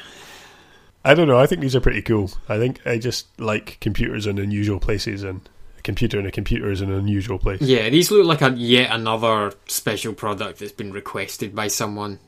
I 1.04 1.14
don't 1.14 1.28
know, 1.28 1.40
I 1.40 1.46
think 1.46 1.62
these 1.62 1.76
are 1.76 1.82
pretty 1.82 2.02
cool. 2.02 2.32
I 2.48 2.58
think 2.58 2.86
I 2.86 2.98
just 2.98 3.40
like 3.40 3.78
computers 3.80 4.26
in 4.26 4.38
unusual 4.38 4.80
places 4.80 5.24
and 5.24 5.48
a 5.78 5.82
computer 5.82 6.20
in 6.20 6.26
a 6.26 6.32
computer 6.32 6.70
is 6.72 6.82
an 6.82 6.92
unusual 6.92 7.40
place. 7.40 7.62
Yeah, 7.62 7.90
these 7.90 8.12
look 8.12 8.26
like 8.26 8.42
a 8.42 8.52
yet 8.58 8.92
another 8.92 9.54
special 9.68 10.14
product 10.14 10.60
that's 10.60 10.72
been 10.72 10.92
requested 10.92 11.56
by 11.56 11.68
someone 11.68 12.20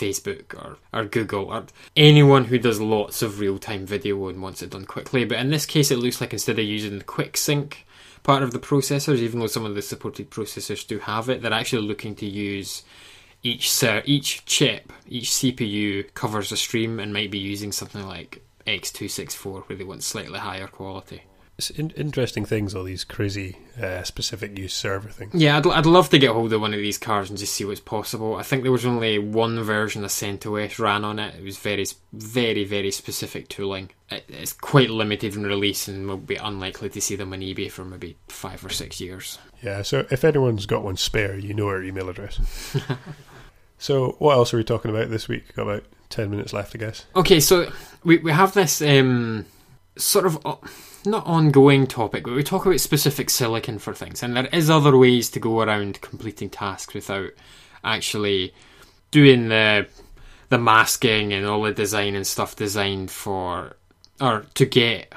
Facebook 0.00 0.54
or, 0.54 0.76
or 0.92 1.04
Google 1.04 1.46
or 1.46 1.66
anyone 1.96 2.46
who 2.46 2.58
does 2.58 2.80
lots 2.80 3.22
of 3.22 3.40
real 3.40 3.58
time 3.58 3.86
video 3.86 4.28
and 4.28 4.42
wants 4.42 4.62
it 4.62 4.70
done 4.70 4.86
quickly. 4.86 5.24
But 5.24 5.38
in 5.38 5.50
this 5.50 5.66
case, 5.66 5.90
it 5.90 5.98
looks 5.98 6.20
like 6.20 6.32
instead 6.32 6.58
of 6.58 6.64
using 6.64 6.98
the 6.98 7.04
quick 7.04 7.36
sync 7.36 7.86
part 8.22 8.42
of 8.42 8.52
the 8.52 8.58
processors, 8.58 9.18
even 9.18 9.40
though 9.40 9.46
some 9.46 9.64
of 9.64 9.74
the 9.74 9.82
supported 9.82 10.30
processors 10.30 10.86
do 10.86 10.98
have 11.00 11.28
it, 11.28 11.42
they're 11.42 11.52
actually 11.52 11.86
looking 11.86 12.14
to 12.16 12.26
use 12.26 12.82
each 13.42 13.70
ser- 13.70 14.02
each 14.04 14.44
chip, 14.44 14.92
each 15.08 15.30
CPU 15.30 16.12
covers 16.14 16.52
a 16.52 16.56
stream 16.56 17.00
and 17.00 17.12
might 17.12 17.30
be 17.30 17.38
using 17.38 17.72
something 17.72 18.06
like 18.06 18.42
X264 18.66 19.68
where 19.68 19.76
they 19.76 19.84
want 19.84 20.02
slightly 20.02 20.38
higher 20.38 20.66
quality 20.66 21.22
it's 21.60 21.70
in- 21.78 21.90
interesting 21.90 22.46
things, 22.46 22.74
all 22.74 22.84
these 22.84 23.04
crazy 23.04 23.58
uh, 23.80 24.02
specific 24.02 24.58
use 24.58 24.72
server 24.72 25.10
things. 25.10 25.34
Yeah, 25.34 25.58
I'd, 25.58 25.66
I'd 25.66 25.86
love 25.86 26.08
to 26.08 26.18
get 26.18 26.30
hold 26.30 26.52
of 26.54 26.60
one 26.62 26.72
of 26.72 26.80
these 26.80 26.96
cars 26.96 27.28
and 27.28 27.38
just 27.38 27.52
see 27.52 27.66
what's 27.66 27.80
possible. 27.80 28.36
I 28.36 28.42
think 28.42 28.62
there 28.62 28.72
was 28.72 28.86
only 28.86 29.18
one 29.18 29.62
version 29.62 30.02
of 30.02 30.10
CentOS 30.10 30.78
ran 30.78 31.04
on 31.04 31.18
it. 31.18 31.34
It 31.34 31.44
was 31.44 31.58
very, 31.58 31.84
very, 32.14 32.64
very 32.64 32.90
specific 32.90 33.48
tooling. 33.48 33.90
It, 34.10 34.24
it's 34.28 34.54
quite 34.54 34.88
limited 34.88 35.36
in 35.36 35.44
release 35.44 35.86
and 35.86 36.06
we'll 36.06 36.16
be 36.16 36.36
unlikely 36.36 36.88
to 36.88 37.00
see 37.00 37.14
them 37.14 37.34
on 37.34 37.40
eBay 37.40 37.70
for 37.70 37.84
maybe 37.84 38.16
five 38.28 38.64
or 38.64 38.70
six 38.70 38.98
years. 38.98 39.38
Yeah, 39.62 39.82
so 39.82 40.06
if 40.10 40.24
anyone's 40.24 40.64
got 40.64 40.82
one 40.82 40.96
spare, 40.96 41.36
you 41.36 41.52
know 41.52 41.66
our 41.66 41.82
email 41.82 42.08
address. 42.08 42.40
so, 43.78 44.16
what 44.18 44.32
else 44.32 44.54
are 44.54 44.56
we 44.56 44.64
talking 44.64 44.90
about 44.90 45.10
this 45.10 45.28
week? 45.28 45.54
Got 45.54 45.62
about 45.64 45.84
10 46.08 46.30
minutes 46.30 46.54
left, 46.54 46.74
I 46.74 46.78
guess. 46.78 47.04
Okay, 47.14 47.38
so 47.38 47.70
we, 48.02 48.16
we 48.16 48.32
have 48.32 48.54
this 48.54 48.80
um, 48.80 49.44
sort 49.98 50.24
of. 50.24 50.38
Uh, 50.46 50.56
not 51.04 51.26
ongoing 51.26 51.86
topic, 51.86 52.24
but 52.24 52.34
we 52.34 52.42
talk 52.42 52.66
about 52.66 52.80
specific 52.80 53.30
silicon 53.30 53.78
for 53.78 53.94
things, 53.94 54.22
and 54.22 54.36
there 54.36 54.46
is 54.52 54.70
other 54.70 54.96
ways 54.96 55.30
to 55.30 55.40
go 55.40 55.60
around 55.60 56.00
completing 56.00 56.50
tasks 56.50 56.94
without 56.94 57.30
actually 57.84 58.54
doing 59.10 59.48
the 59.48 59.86
the 60.50 60.58
masking 60.58 61.32
and 61.32 61.46
all 61.46 61.62
the 61.62 61.72
design 61.72 62.14
and 62.16 62.26
stuff 62.26 62.56
designed 62.56 63.10
for 63.10 63.76
or 64.20 64.44
to 64.54 64.66
get 64.66 65.12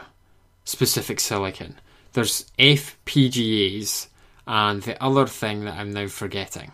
specific 0.64 1.20
silicon. 1.20 1.80
There's 2.14 2.46
FPGAs 2.60 4.08
and 4.48 4.84
the 4.84 5.02
other 5.04 5.26
thing 5.26 5.66
that 5.66 5.76
I'm 5.76 5.92
now 5.92 6.08
forgetting. 6.08 6.72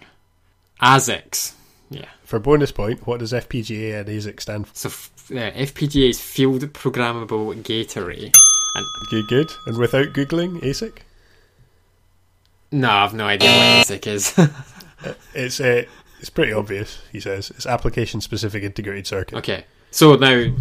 ASICs. 0.81 1.53
Yeah. 1.89 2.09
For 2.23 2.39
bonus 2.39 2.71
point, 2.71 3.07
what 3.07 3.19
does 3.19 3.33
FPGA 3.33 3.99
and 3.99 4.09
ASIC 4.09 4.41
stand 4.41 4.67
for? 4.67 4.75
So, 4.75 4.89
uh, 4.89 5.51
FPGA 5.51 6.09
is 6.09 6.21
Field 6.21 6.61
Programmable 6.73 7.63
Gate 7.63 7.97
Array. 7.97 8.31
And 8.79 9.07
good, 9.09 9.27
good. 9.27 9.53
And 9.65 9.77
without 9.77 10.13
googling 10.13 10.61
ASIC? 10.61 10.99
No, 12.71 12.89
I've 12.89 13.13
no 13.13 13.25
idea 13.25 13.49
what 13.49 13.87
ASIC 13.87 14.07
is. 14.07 14.33
it's 15.33 15.59
uh, 15.59 15.83
it's 16.19 16.29
pretty 16.29 16.53
obvious. 16.53 17.01
He 17.11 17.19
says 17.19 17.49
it's 17.51 17.65
application 17.65 18.21
specific 18.21 18.63
integrated 18.63 19.07
circuit. 19.07 19.37
Okay, 19.39 19.65
so 19.91 20.15
now 20.15 20.53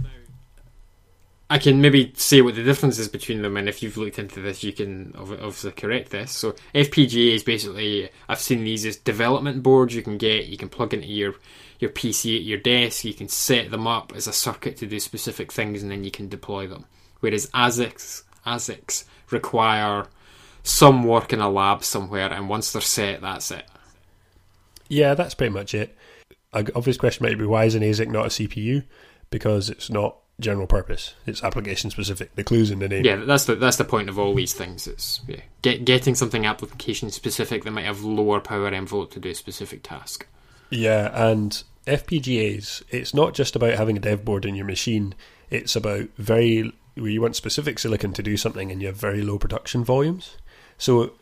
I 1.50 1.58
can 1.58 1.80
maybe 1.80 2.12
say 2.16 2.40
what 2.40 2.54
the 2.54 2.62
difference 2.62 2.98
is 2.98 3.08
between 3.08 3.42
them, 3.42 3.56
and 3.56 3.68
if 3.68 3.82
you've 3.82 3.96
looked 3.96 4.18
into 4.18 4.40
this, 4.40 4.62
you 4.64 4.72
can 4.72 5.14
obviously 5.16 5.72
correct 5.72 6.10
this. 6.10 6.32
So 6.32 6.54
FPGA 6.74 7.34
is 7.34 7.42
basically 7.42 8.08
I've 8.28 8.40
seen 8.40 8.64
these 8.64 8.84
as 8.84 8.96
development 8.96 9.62
boards 9.62 9.94
you 9.94 10.02
can 10.02 10.18
get. 10.18 10.46
You 10.46 10.56
can 10.56 10.68
plug 10.68 10.94
into 10.94 11.08
your 11.08 11.34
your 11.78 11.90
PC 11.90 12.36
at 12.36 12.42
your 12.42 12.58
desk. 12.58 13.04
You 13.04 13.14
can 13.14 13.28
set 13.28 13.70
them 13.70 13.86
up 13.86 14.12
as 14.16 14.26
a 14.26 14.32
circuit 14.32 14.76
to 14.78 14.86
do 14.86 14.98
specific 14.98 15.52
things, 15.52 15.82
and 15.82 15.92
then 15.92 16.04
you 16.04 16.10
can 16.10 16.28
deploy 16.28 16.66
them. 16.66 16.86
Whereas 17.20 17.46
ASICs 17.48 18.22
ASICs 18.46 19.04
require 19.30 20.06
some 20.62 21.04
work 21.04 21.32
in 21.32 21.40
a 21.40 21.50
lab 21.50 21.84
somewhere, 21.84 22.32
and 22.32 22.48
once 22.48 22.72
they're 22.72 22.82
set, 22.82 23.20
that's 23.20 23.50
it. 23.50 23.64
Yeah, 24.88 25.14
that's 25.14 25.34
pretty 25.34 25.52
much 25.52 25.74
it. 25.74 25.96
An 26.52 26.68
obvious 26.74 26.96
question 26.96 27.26
might 27.26 27.38
be 27.38 27.44
why 27.44 27.64
is 27.64 27.74
an 27.74 27.82
ASIC 27.82 28.08
not 28.08 28.26
a 28.26 28.28
CPU? 28.28 28.84
Because 29.30 29.68
it's 29.68 29.90
not 29.90 30.16
general 30.40 30.66
purpose. 30.66 31.14
It's 31.26 31.42
application 31.42 31.90
specific. 31.90 32.34
The 32.34 32.44
clues 32.44 32.70
in 32.70 32.78
the 32.78 32.88
name. 32.88 33.04
Yeah, 33.04 33.16
that's 33.16 33.44
the 33.44 33.54
that's 33.54 33.76
the 33.76 33.84
point 33.84 34.08
of 34.08 34.18
all 34.18 34.34
these 34.34 34.54
things. 34.54 34.86
It's 34.86 35.20
yeah, 35.26 35.40
get, 35.62 35.84
getting 35.84 36.14
something 36.14 36.46
application 36.46 37.10
specific 37.10 37.64
that 37.64 37.70
might 37.70 37.84
have 37.84 38.02
lower 38.02 38.40
power 38.40 38.68
envelope 38.68 39.12
to 39.12 39.20
do 39.20 39.30
a 39.30 39.34
specific 39.34 39.82
task. 39.82 40.26
Yeah, 40.70 41.10
and 41.12 41.62
FPGAs. 41.86 42.82
It's 42.90 43.14
not 43.14 43.34
just 43.34 43.56
about 43.56 43.74
having 43.74 43.96
a 43.96 44.00
dev 44.00 44.24
board 44.24 44.44
in 44.44 44.54
your 44.54 44.66
machine. 44.66 45.14
It's 45.50 45.76
about 45.76 46.08
very 46.16 46.72
where 47.00 47.10
you 47.10 47.20
want 47.20 47.36
specific 47.36 47.78
silicon 47.78 48.12
to 48.14 48.22
do 48.22 48.36
something, 48.36 48.70
and 48.70 48.80
you 48.80 48.88
have 48.88 48.96
very 48.96 49.22
low 49.22 49.38
production 49.38 49.84
volumes. 49.84 50.36
So 50.76 51.12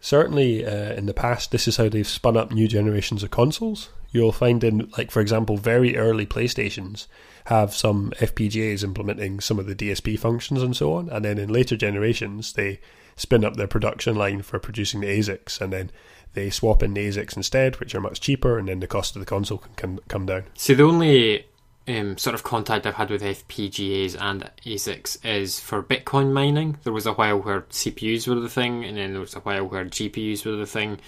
certainly 0.00 0.64
uh, 0.64 0.94
in 0.94 1.06
the 1.06 1.14
past, 1.14 1.50
this 1.50 1.68
is 1.68 1.76
how 1.76 1.88
they've 1.88 2.06
spun 2.06 2.36
up 2.36 2.50
new 2.50 2.68
generations 2.68 3.22
of 3.22 3.30
consoles. 3.30 3.90
You'll 4.12 4.32
find 4.32 4.64
in, 4.64 4.90
like 4.98 5.10
for 5.10 5.20
example, 5.20 5.56
very 5.56 5.96
early 5.96 6.26
PlayStations 6.26 7.06
have 7.44 7.74
some 7.74 8.12
FPGAs 8.18 8.82
implementing 8.82 9.40
some 9.40 9.58
of 9.58 9.66
the 9.66 9.74
DSP 9.74 10.18
functions 10.18 10.62
and 10.62 10.76
so 10.76 10.94
on. 10.94 11.08
And 11.08 11.24
then 11.24 11.38
in 11.38 11.48
later 11.48 11.76
generations, 11.76 12.52
they 12.52 12.80
spin 13.16 13.44
up 13.44 13.56
their 13.56 13.68
production 13.68 14.16
line 14.16 14.42
for 14.42 14.58
producing 14.58 15.00
the 15.00 15.06
ASICs, 15.06 15.60
and 15.60 15.72
then 15.72 15.90
they 16.32 16.48
swap 16.48 16.82
in 16.82 16.94
the 16.94 17.06
ASICs 17.06 17.36
instead, 17.36 17.78
which 17.78 17.94
are 17.94 18.00
much 18.00 18.20
cheaper, 18.20 18.58
and 18.58 18.68
then 18.68 18.80
the 18.80 18.86
cost 18.86 19.14
of 19.14 19.20
the 19.20 19.26
console 19.26 19.58
can 19.76 19.98
come 20.08 20.26
down. 20.26 20.44
See, 20.54 20.74
the 20.74 20.84
only 20.84 21.46
um, 21.90 22.16
sort 22.18 22.34
of 22.34 22.42
contact 22.42 22.86
I've 22.86 22.94
had 22.94 23.10
with 23.10 23.22
FPGAs 23.22 24.16
and 24.20 24.50
ASICs 24.64 25.24
is 25.24 25.58
for 25.58 25.82
Bitcoin 25.82 26.32
mining. 26.32 26.78
There 26.84 26.92
was 26.92 27.06
a 27.06 27.12
while 27.12 27.38
where 27.38 27.62
CPUs 27.62 28.28
were 28.28 28.36
the 28.36 28.48
thing, 28.48 28.84
and 28.84 28.96
then 28.96 29.12
there 29.12 29.20
was 29.20 29.34
a 29.34 29.40
while 29.40 29.66
where 29.66 29.84
GPUs 29.84 30.44
were 30.44 30.56
the 30.56 30.66
thing, 30.66 30.98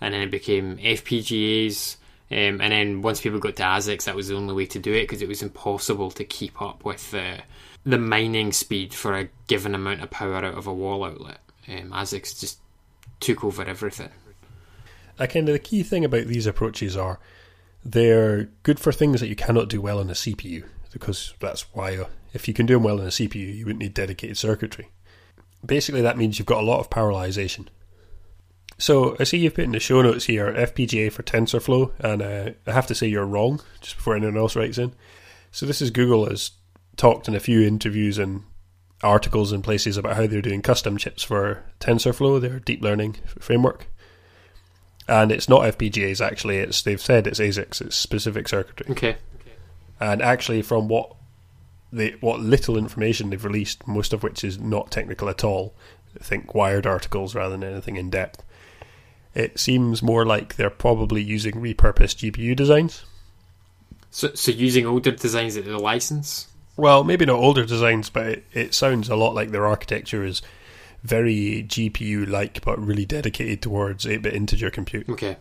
and 0.00 0.14
then 0.14 0.22
it 0.22 0.30
became 0.30 0.78
FPGAs 0.78 1.96
um, 2.32 2.62
and 2.62 2.72
then 2.72 3.02
once 3.02 3.20
people 3.20 3.38
got 3.38 3.56
to 3.56 3.62
ASICs, 3.62 4.04
that 4.04 4.16
was 4.16 4.28
the 4.28 4.36
only 4.36 4.54
way 4.54 4.64
to 4.64 4.78
do 4.78 4.94
it 4.94 5.02
because 5.02 5.20
it 5.20 5.28
was 5.28 5.42
impossible 5.42 6.10
to 6.12 6.24
keep 6.24 6.62
up 6.62 6.82
with 6.82 7.10
the 7.10 7.40
the 7.84 7.98
mining 7.98 8.52
speed 8.52 8.94
for 8.94 9.18
a 9.18 9.28
given 9.48 9.74
amount 9.74 10.02
of 10.02 10.10
power 10.10 10.36
out 10.36 10.44
of 10.44 10.66
a 10.66 10.72
wall 10.72 11.04
outlet. 11.04 11.40
Um, 11.68 11.90
ASICs 11.90 12.40
just 12.40 12.58
took 13.20 13.44
over 13.44 13.64
everything. 13.64 14.08
I 15.18 15.26
kind 15.26 15.46
of 15.46 15.52
the 15.52 15.58
key 15.58 15.82
thing 15.82 16.06
about 16.06 16.26
these 16.26 16.46
approaches 16.46 16.96
are 16.96 17.18
they're 17.84 18.44
good 18.62 18.78
for 18.78 18.92
things 18.92 19.20
that 19.20 19.28
you 19.28 19.36
cannot 19.36 19.68
do 19.68 19.80
well 19.80 19.98
on 19.98 20.10
a 20.10 20.14
CPU 20.14 20.64
because 20.92 21.34
that's 21.40 21.62
why 21.74 21.96
uh, 21.96 22.06
if 22.32 22.46
you 22.46 22.54
can 22.54 22.66
do 22.66 22.74
them 22.74 22.82
well 22.82 23.00
on 23.00 23.06
a 23.06 23.10
CPU, 23.10 23.56
you 23.56 23.64
wouldn't 23.64 23.82
need 23.82 23.94
dedicated 23.94 24.36
circuitry. 24.36 24.90
Basically, 25.64 26.02
that 26.02 26.18
means 26.18 26.38
you've 26.38 26.46
got 26.46 26.62
a 26.62 26.66
lot 26.66 26.80
of 26.80 26.90
parallelization. 26.90 27.68
So 28.78 29.16
I 29.20 29.24
see 29.24 29.38
you've 29.38 29.54
put 29.54 29.64
in 29.64 29.72
the 29.72 29.80
show 29.80 30.02
notes 30.02 30.24
here 30.24 30.52
FPGA 30.52 31.12
for 31.12 31.22
TensorFlow, 31.22 31.92
and 32.00 32.22
uh, 32.22 32.50
I 32.66 32.72
have 32.72 32.86
to 32.88 32.94
say 32.94 33.06
you're 33.06 33.26
wrong 33.26 33.60
just 33.80 33.96
before 33.96 34.16
anyone 34.16 34.36
else 34.36 34.56
writes 34.56 34.78
in. 34.78 34.92
So 35.50 35.66
this 35.66 35.80
is 35.80 35.90
Google 35.90 36.26
has 36.26 36.52
talked 36.96 37.28
in 37.28 37.34
a 37.34 37.40
few 37.40 37.62
interviews 37.62 38.18
and 38.18 38.42
articles 39.02 39.52
and 39.52 39.62
places 39.62 39.96
about 39.96 40.16
how 40.16 40.26
they're 40.26 40.42
doing 40.42 40.62
custom 40.62 40.96
chips 40.96 41.22
for 41.22 41.62
TensorFlow, 41.80 42.40
their 42.40 42.58
deep 42.58 42.82
learning 42.82 43.16
framework. 43.38 43.86
And 45.08 45.32
it's 45.32 45.48
not 45.48 45.62
FPGAs 45.62 46.24
actually. 46.24 46.58
It's 46.58 46.82
they've 46.82 47.00
said 47.00 47.26
it's 47.26 47.40
ASICs. 47.40 47.80
It's 47.80 47.96
specific 47.96 48.48
circuitry. 48.48 48.86
Okay. 48.90 49.16
okay. 49.40 49.56
And 50.00 50.22
actually, 50.22 50.62
from 50.62 50.88
what 50.88 51.14
they 51.92 52.10
what 52.20 52.40
little 52.40 52.76
information 52.76 53.30
they've 53.30 53.44
released, 53.44 53.86
most 53.86 54.12
of 54.12 54.22
which 54.22 54.44
is 54.44 54.58
not 54.58 54.90
technical 54.90 55.28
at 55.28 55.44
all, 55.44 55.74
I 56.18 56.24
think 56.24 56.54
wired 56.54 56.86
articles 56.86 57.34
rather 57.34 57.56
than 57.56 57.64
anything 57.64 57.96
in 57.96 58.10
depth 58.10 58.42
it 59.34 59.58
seems 59.58 60.02
more 60.02 60.26
like 60.26 60.56
they're 60.56 60.70
probably 60.70 61.22
using 61.22 61.54
repurposed 61.54 62.30
GPU 62.32 62.54
designs. 62.54 63.04
So, 64.10 64.34
so 64.34 64.52
using 64.52 64.86
older 64.86 65.12
designs 65.12 65.54
that 65.54 65.64
they 65.64 65.72
license? 65.72 66.48
Well, 66.76 67.02
maybe 67.04 67.24
not 67.24 67.36
older 67.36 67.64
designs, 67.64 68.10
but 68.10 68.26
it, 68.26 68.44
it 68.52 68.74
sounds 68.74 69.08
a 69.08 69.16
lot 69.16 69.34
like 69.34 69.50
their 69.50 69.66
architecture 69.66 70.24
is 70.24 70.42
very 71.02 71.64
GPU 71.68 72.28
like, 72.28 72.64
but 72.64 72.78
really 72.78 73.04
dedicated 73.04 73.62
towards 73.62 74.06
8 74.06 74.22
bit 74.22 74.34
integer 74.34 74.70
compute. 74.70 75.08
Okay. 75.08 75.36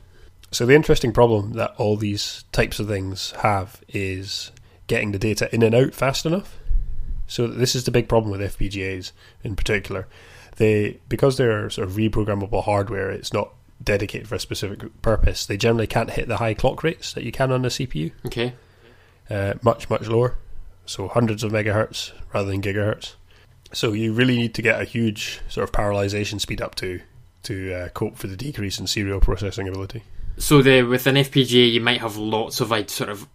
So, 0.51 0.65
the 0.65 0.75
interesting 0.75 1.13
problem 1.13 1.53
that 1.53 1.73
all 1.77 1.95
these 1.95 2.43
types 2.51 2.79
of 2.79 2.87
things 2.87 3.31
have 3.41 3.81
is 3.89 4.51
getting 4.87 5.11
the 5.11 5.19
data 5.19 5.53
in 5.53 5.63
and 5.63 5.73
out 5.73 5.93
fast 5.93 6.25
enough. 6.25 6.57
So, 7.27 7.47
this 7.47 7.75
is 7.75 7.85
the 7.85 7.91
big 7.91 8.09
problem 8.09 8.31
with 8.31 8.41
FPGAs 8.41 9.11
in 9.43 9.55
particular. 9.55 10.07
They 10.57 10.99
because 11.07 11.37
they're 11.37 11.69
sort 11.69 11.87
of 11.87 11.95
reprogrammable 11.95 12.63
hardware, 12.65 13.09
it's 13.09 13.31
not 13.31 13.53
dedicated 13.83 14.27
for 14.27 14.35
a 14.35 14.39
specific 14.39 15.01
purpose, 15.01 15.45
they 15.45 15.57
generally 15.57 15.87
can't 15.87 16.11
hit 16.11 16.27
the 16.27 16.37
high 16.37 16.53
clock 16.53 16.83
rates 16.83 17.13
that 17.13 17.23
you 17.23 17.31
can 17.31 17.51
on 17.51 17.65
a 17.65 17.69
CPU. 17.69 18.11
Okay. 18.25 18.53
Uh, 19.29 19.53
much, 19.61 19.89
much 19.89 20.07
lower. 20.07 20.37
So 20.85 21.07
hundreds 21.07 21.43
of 21.43 21.51
megahertz 21.51 22.11
rather 22.33 22.49
than 22.49 22.61
gigahertz. 22.61 23.15
So 23.73 23.93
you 23.93 24.13
really 24.13 24.37
need 24.37 24.53
to 24.55 24.61
get 24.61 24.81
a 24.81 24.85
huge 24.85 25.41
sort 25.47 25.63
of 25.63 25.71
parallelization 25.71 26.39
speed 26.39 26.61
up 26.61 26.75
to 26.75 27.01
to 27.43 27.73
uh, 27.73 27.89
cope 27.89 28.17
for 28.17 28.27
the 28.27 28.37
decrease 28.37 28.79
in 28.79 28.85
serial 28.85 29.19
processing 29.19 29.67
ability. 29.67 30.03
So 30.37 30.61
the 30.61 30.83
with 30.83 31.07
an 31.07 31.15
FPGA, 31.15 31.71
you 31.71 31.81
might 31.81 32.01
have 32.01 32.17
lots 32.17 32.61
of 32.61 32.71
like 32.71 32.89
sort 32.89 33.09
of 33.09 33.27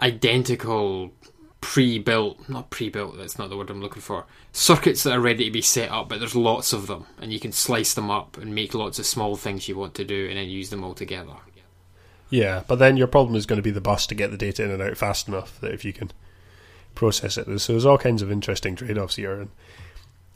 identical 0.00 1.12
pre-built, 1.60 2.48
not 2.48 2.70
pre-built. 2.70 3.18
That's 3.18 3.38
not 3.38 3.50
the 3.50 3.56
word 3.56 3.70
I'm 3.70 3.82
looking 3.82 4.02
for. 4.02 4.24
Circuits 4.52 5.02
that 5.02 5.12
are 5.12 5.20
ready 5.20 5.44
to 5.44 5.50
be 5.50 5.62
set 5.62 5.90
up, 5.90 6.08
but 6.08 6.18
there's 6.18 6.34
lots 6.34 6.72
of 6.72 6.86
them, 6.86 7.06
and 7.20 7.32
you 7.32 7.38
can 7.38 7.52
slice 7.52 7.94
them 7.94 8.10
up 8.10 8.38
and 8.38 8.54
make 8.54 8.74
lots 8.74 8.98
of 8.98 9.06
small 9.06 9.36
things 9.36 9.68
you 9.68 9.76
want 9.76 9.94
to 9.96 10.04
do, 10.04 10.26
and 10.28 10.38
then 10.38 10.48
use 10.48 10.70
them 10.70 10.82
all 10.82 10.94
together. 10.94 11.34
Yeah, 12.30 12.62
but 12.66 12.76
then 12.76 12.96
your 12.96 13.08
problem 13.08 13.36
is 13.36 13.44
going 13.44 13.58
to 13.58 13.62
be 13.62 13.72
the 13.72 13.80
bus 13.80 14.06
to 14.06 14.14
get 14.14 14.30
the 14.30 14.36
data 14.36 14.64
in 14.64 14.70
and 14.70 14.80
out 14.80 14.96
fast 14.96 15.28
enough 15.28 15.60
that 15.60 15.74
if 15.74 15.84
you 15.84 15.92
can 15.92 16.12
process 16.94 17.38
it, 17.38 17.58
so 17.60 17.72
there's 17.72 17.86
all 17.86 17.98
kinds 17.98 18.22
of 18.22 18.30
interesting 18.30 18.76
trade-offs 18.76 19.16
here, 19.16 19.40
and 19.40 19.50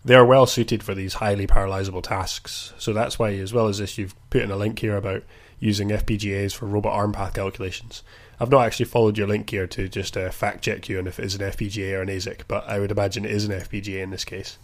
they 0.04 0.14
are 0.14 0.24
well 0.24 0.46
suited 0.46 0.82
for 0.82 0.94
these 0.94 1.14
highly 1.14 1.46
parallelizable 1.46 2.02
tasks. 2.02 2.72
So 2.78 2.92
that's 2.92 3.18
why, 3.18 3.34
as 3.34 3.52
well 3.52 3.68
as 3.68 3.78
this, 3.78 3.96
you've 3.96 4.14
put 4.30 4.42
in 4.42 4.50
a 4.50 4.56
link 4.56 4.78
here 4.78 4.96
about 4.96 5.22
using 5.58 5.88
FPGAs 5.88 6.54
for 6.54 6.66
robot 6.66 6.92
arm 6.92 7.12
path 7.12 7.34
calculations. 7.34 8.02
I've 8.38 8.50
not 8.50 8.66
actually 8.66 8.86
followed 8.86 9.16
your 9.16 9.28
link 9.28 9.48
here 9.48 9.66
to 9.68 9.88
just 9.88 10.16
uh, 10.16 10.30
fact 10.30 10.62
check 10.64 10.88
you 10.88 10.98
and 10.98 11.08
if 11.08 11.18
it 11.18 11.24
is 11.24 11.34
an 11.36 11.40
FPGA 11.40 11.98
or 11.98 12.02
an 12.02 12.08
ASIC, 12.08 12.42
but 12.48 12.68
I 12.68 12.78
would 12.80 12.90
imagine 12.90 13.24
it 13.24 13.30
is 13.30 13.46
an 13.46 13.52
FPGA 13.52 14.02
in 14.02 14.10
this 14.10 14.24
case. 14.24 14.58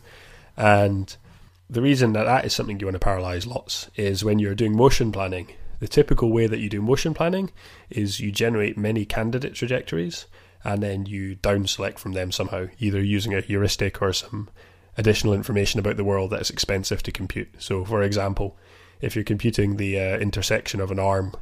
And 0.57 1.17
the 1.71 1.81
reason 1.81 2.13
that 2.13 2.25
that 2.25 2.45
is 2.45 2.53
something 2.53 2.79
you 2.79 2.87
want 2.87 3.01
to 3.01 3.07
parallelize 3.07 3.47
lots 3.47 3.89
is 3.97 4.25
when 4.25 4.39
you're 4.39 4.55
doing 4.55 4.77
motion 4.77 5.13
planning. 5.13 5.53
The 5.79 5.89
typical 5.89 6.31
way 6.31 6.47
that 6.47 6.59
you 6.59 6.69
do 6.69 6.83
motion 6.83 7.15
planning 7.15 7.53
is 7.89 8.21
you 8.21 8.31
generate 8.33 8.77
many 8.77 9.07
candidate 9.07 9.55
trajectories 9.55 10.27
and 10.65 10.83
then 10.83 11.07
you 11.07 11.35
down 11.37 11.67
select 11.67 11.99
from 11.99 12.13
them 12.13 12.33
somehow, 12.33 12.67
either 12.79 13.03
using 13.03 13.35
a 13.35 13.41
heuristic 13.41 14.03
or 14.03 14.13
some 14.13 14.49
additional 14.97 15.33
information 15.33 15.81
about 15.81 15.97
the 15.97 16.05
world 16.05 16.31
that 16.31 16.41
is 16.41 16.51
expensive 16.51 17.03
to 17.03 17.13
compute. 17.13 17.49
So, 17.59 17.85
for 17.85 18.03
example, 18.03 18.57
if 19.01 19.15
you're 19.15 19.25
computing 19.25 19.77
the 19.77 19.99
uh, 19.99 20.19
intersection 20.19 20.81
of 20.81 20.91
an 20.91 20.99
arm 20.99 21.35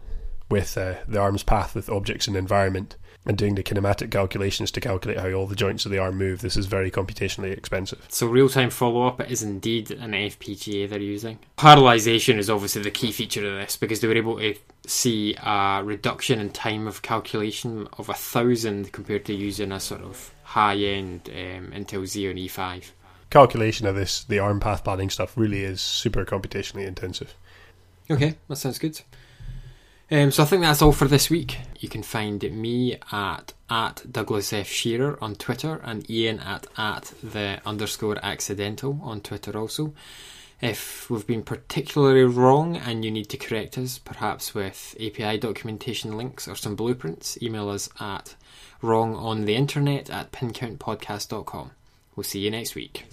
with 0.50 0.78
uh, 0.78 0.94
the 1.06 1.18
arm's 1.18 1.42
path 1.42 1.74
with 1.74 1.90
objects 1.90 2.26
in 2.26 2.34
the 2.34 2.38
environment 2.38 2.96
and 3.26 3.36
doing 3.36 3.54
the 3.54 3.62
kinematic 3.62 4.10
calculations 4.10 4.70
to 4.70 4.80
calculate 4.80 5.20
how 5.20 5.30
all 5.32 5.46
the 5.46 5.54
joints 5.54 5.84
of 5.84 5.92
the 5.92 5.98
arm 5.98 6.16
move, 6.16 6.40
this 6.40 6.56
is 6.56 6.66
very 6.66 6.90
computationally 6.90 7.56
expensive. 7.56 8.06
So 8.08 8.26
real 8.26 8.48
time 8.48 8.70
follow 8.70 9.06
up 9.06 9.20
is 9.30 9.42
indeed 9.42 9.90
an 9.90 10.12
FPGA 10.12 10.88
they're 10.88 10.98
using. 10.98 11.38
Parallelization 11.58 12.38
is 12.38 12.48
obviously 12.48 12.82
the 12.82 12.90
key 12.90 13.12
feature 13.12 13.46
of 13.46 13.60
this 13.60 13.76
because 13.76 14.00
they 14.00 14.08
were 14.08 14.16
able 14.16 14.38
to 14.38 14.54
see 14.86 15.36
a 15.42 15.82
reduction 15.84 16.40
in 16.40 16.50
time 16.50 16.86
of 16.86 17.02
calculation 17.02 17.86
of 17.98 18.08
a 18.08 18.14
thousand 18.14 18.92
compared 18.92 19.24
to 19.26 19.34
using 19.34 19.72
a 19.72 19.80
sort 19.80 20.00
of 20.00 20.32
high 20.42 20.76
end 20.76 21.28
um, 21.28 21.72
Intel 21.72 22.02
Xeon 22.04 22.42
E5. 22.46 22.90
Calculation 23.30 23.86
of 23.86 23.94
this, 23.94 24.24
the 24.24 24.38
arm 24.38 24.58
path 24.58 24.84
planning 24.84 25.10
stuff, 25.10 25.36
really 25.36 25.62
is 25.62 25.82
super 25.82 26.24
computationally 26.24 26.86
intensive. 26.86 27.34
Okay, 28.10 28.36
that 28.48 28.56
sounds 28.56 28.78
good. 28.78 29.02
Um, 30.10 30.30
so 30.30 30.42
I 30.42 30.46
think 30.46 30.62
that's 30.62 30.80
all 30.80 30.92
for 30.92 31.06
this 31.06 31.28
week. 31.28 31.58
You 31.78 31.88
can 31.88 32.02
find 32.02 32.42
me 32.42 32.96
at 33.12 33.52
at 33.68 34.04
Douglas 34.10 34.52
F 34.54 34.66
Shearer 34.68 35.22
on 35.22 35.34
Twitter 35.34 35.80
and 35.84 36.08
Ian 36.10 36.40
at 36.40 36.66
at 36.78 37.12
the 37.22 37.60
underscore 37.66 38.16
accidental 38.24 38.98
on 39.02 39.20
Twitter 39.20 39.56
also. 39.56 39.92
If 40.60 41.08
we've 41.08 41.26
been 41.26 41.42
particularly 41.42 42.24
wrong 42.24 42.76
and 42.76 43.04
you 43.04 43.10
need 43.10 43.28
to 43.28 43.36
correct 43.36 43.78
us, 43.78 43.98
perhaps 43.98 44.54
with 44.54 44.96
API 44.98 45.38
documentation 45.38 46.16
links 46.16 46.48
or 46.48 46.56
some 46.56 46.74
blueprints, 46.74 47.40
email 47.42 47.68
us 47.68 47.88
at 48.00 48.34
wrong 48.82 49.14
on 49.14 49.44
the 49.44 49.54
internet 49.54 50.10
at 50.10 50.32
pincountpodcast.com. 50.32 51.70
We'll 52.16 52.24
see 52.24 52.40
you 52.40 52.50
next 52.50 52.74
week. 52.74 53.04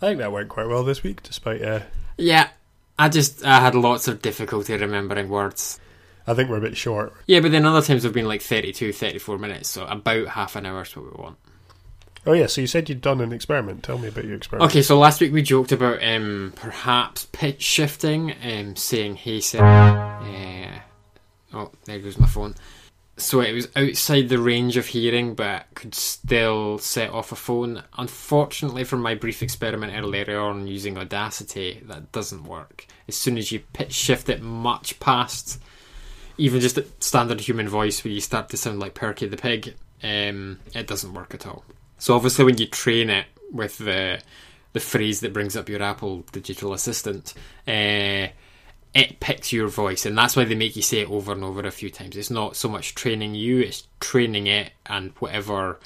I 0.00 0.06
think 0.06 0.18
that 0.18 0.32
went 0.32 0.48
quite 0.48 0.68
well 0.68 0.84
this 0.84 1.02
week, 1.02 1.22
despite. 1.22 1.60
Uh, 1.62 1.80
Yeah, 2.16 2.48
I 2.98 3.08
just 3.08 3.44
I 3.44 3.60
had 3.60 3.74
lots 3.74 4.08
of 4.08 4.22
difficulty 4.22 4.76
remembering 4.76 5.28
words. 5.28 5.80
I 6.26 6.34
think 6.34 6.50
we're 6.50 6.58
a 6.58 6.60
bit 6.60 6.76
short. 6.76 7.12
Yeah, 7.26 7.40
but 7.40 7.50
then 7.50 7.66
other 7.66 7.82
times 7.82 8.04
we've 8.04 8.12
been 8.12 8.28
like 8.28 8.42
32, 8.42 8.92
34 8.92 9.38
minutes, 9.38 9.68
so 9.68 9.84
about 9.86 10.28
half 10.28 10.54
an 10.54 10.66
hour 10.66 10.82
is 10.82 10.96
what 10.96 11.04
we 11.06 11.22
want. 11.22 11.36
Oh 12.24 12.32
yeah, 12.32 12.46
so 12.46 12.60
you 12.60 12.68
said 12.68 12.88
you'd 12.88 13.00
done 13.00 13.20
an 13.20 13.32
experiment. 13.32 13.82
Tell 13.82 13.98
me 13.98 14.06
about 14.08 14.24
your 14.24 14.36
experiment. 14.36 14.70
Okay, 14.70 14.82
so 14.82 14.96
last 14.96 15.20
week 15.20 15.32
we 15.32 15.42
joked 15.42 15.72
about 15.72 16.02
um, 16.04 16.52
perhaps 16.54 17.26
pitch 17.32 17.62
shifting, 17.62 18.34
um, 18.44 18.76
saying 18.76 19.16
"Hey 19.16 19.40
Siri." 19.40 19.64
Uh, 19.64 20.78
oh, 21.52 21.72
there 21.84 21.98
goes 21.98 22.18
my 22.18 22.28
phone. 22.28 22.54
So 23.22 23.40
it 23.40 23.52
was 23.52 23.68
outside 23.76 24.28
the 24.28 24.38
range 24.38 24.76
of 24.76 24.86
hearing, 24.86 25.34
but 25.34 25.66
could 25.74 25.94
still 25.94 26.78
set 26.78 27.10
off 27.10 27.32
a 27.32 27.36
phone. 27.36 27.82
Unfortunately, 27.96 28.84
from 28.84 29.00
my 29.00 29.14
brief 29.14 29.42
experiment 29.42 29.92
earlier 29.96 30.40
on 30.40 30.66
using 30.66 30.98
Audacity, 30.98 31.82
that 31.86 32.10
doesn't 32.12 32.44
work. 32.44 32.86
As 33.06 33.16
soon 33.16 33.38
as 33.38 33.52
you 33.52 33.60
pitch 33.72 33.92
shift 33.92 34.28
it 34.28 34.42
much 34.42 34.98
past 34.98 35.60
even 36.38 36.60
just 36.60 36.78
a 36.78 36.86
standard 36.98 37.40
human 37.40 37.68
voice, 37.68 38.02
where 38.04 38.12
you 38.12 38.20
start 38.20 38.48
to 38.50 38.56
sound 38.56 38.80
like 38.80 38.94
Perky 38.94 39.26
the 39.26 39.36
Pig, 39.36 39.74
um, 40.02 40.58
it 40.74 40.86
doesn't 40.86 41.14
work 41.14 41.34
at 41.34 41.46
all. 41.46 41.64
So 41.98 42.14
obviously, 42.14 42.44
when 42.44 42.58
you 42.58 42.66
train 42.66 43.10
it 43.10 43.26
with 43.52 43.78
the 43.78 44.20
the 44.72 44.80
phrase 44.80 45.20
that 45.20 45.34
brings 45.34 45.54
up 45.54 45.68
your 45.68 45.82
Apple 45.82 46.24
digital 46.32 46.72
assistant, 46.72 47.34
uh, 47.68 48.28
it 48.94 49.20
picks 49.20 49.52
your 49.52 49.68
voice, 49.68 50.04
and 50.04 50.16
that's 50.16 50.36
why 50.36 50.44
they 50.44 50.54
make 50.54 50.76
you 50.76 50.82
say 50.82 51.00
it 51.00 51.10
over 51.10 51.32
and 51.32 51.44
over 51.44 51.60
a 51.60 51.70
few 51.70 51.90
times. 51.90 52.16
It's 52.16 52.30
not 52.30 52.56
so 52.56 52.68
much 52.68 52.94
training 52.94 53.34
you; 53.34 53.60
it's 53.60 53.86
training 54.00 54.46
it 54.46 54.72
and 54.86 55.12
whatever 55.18 55.78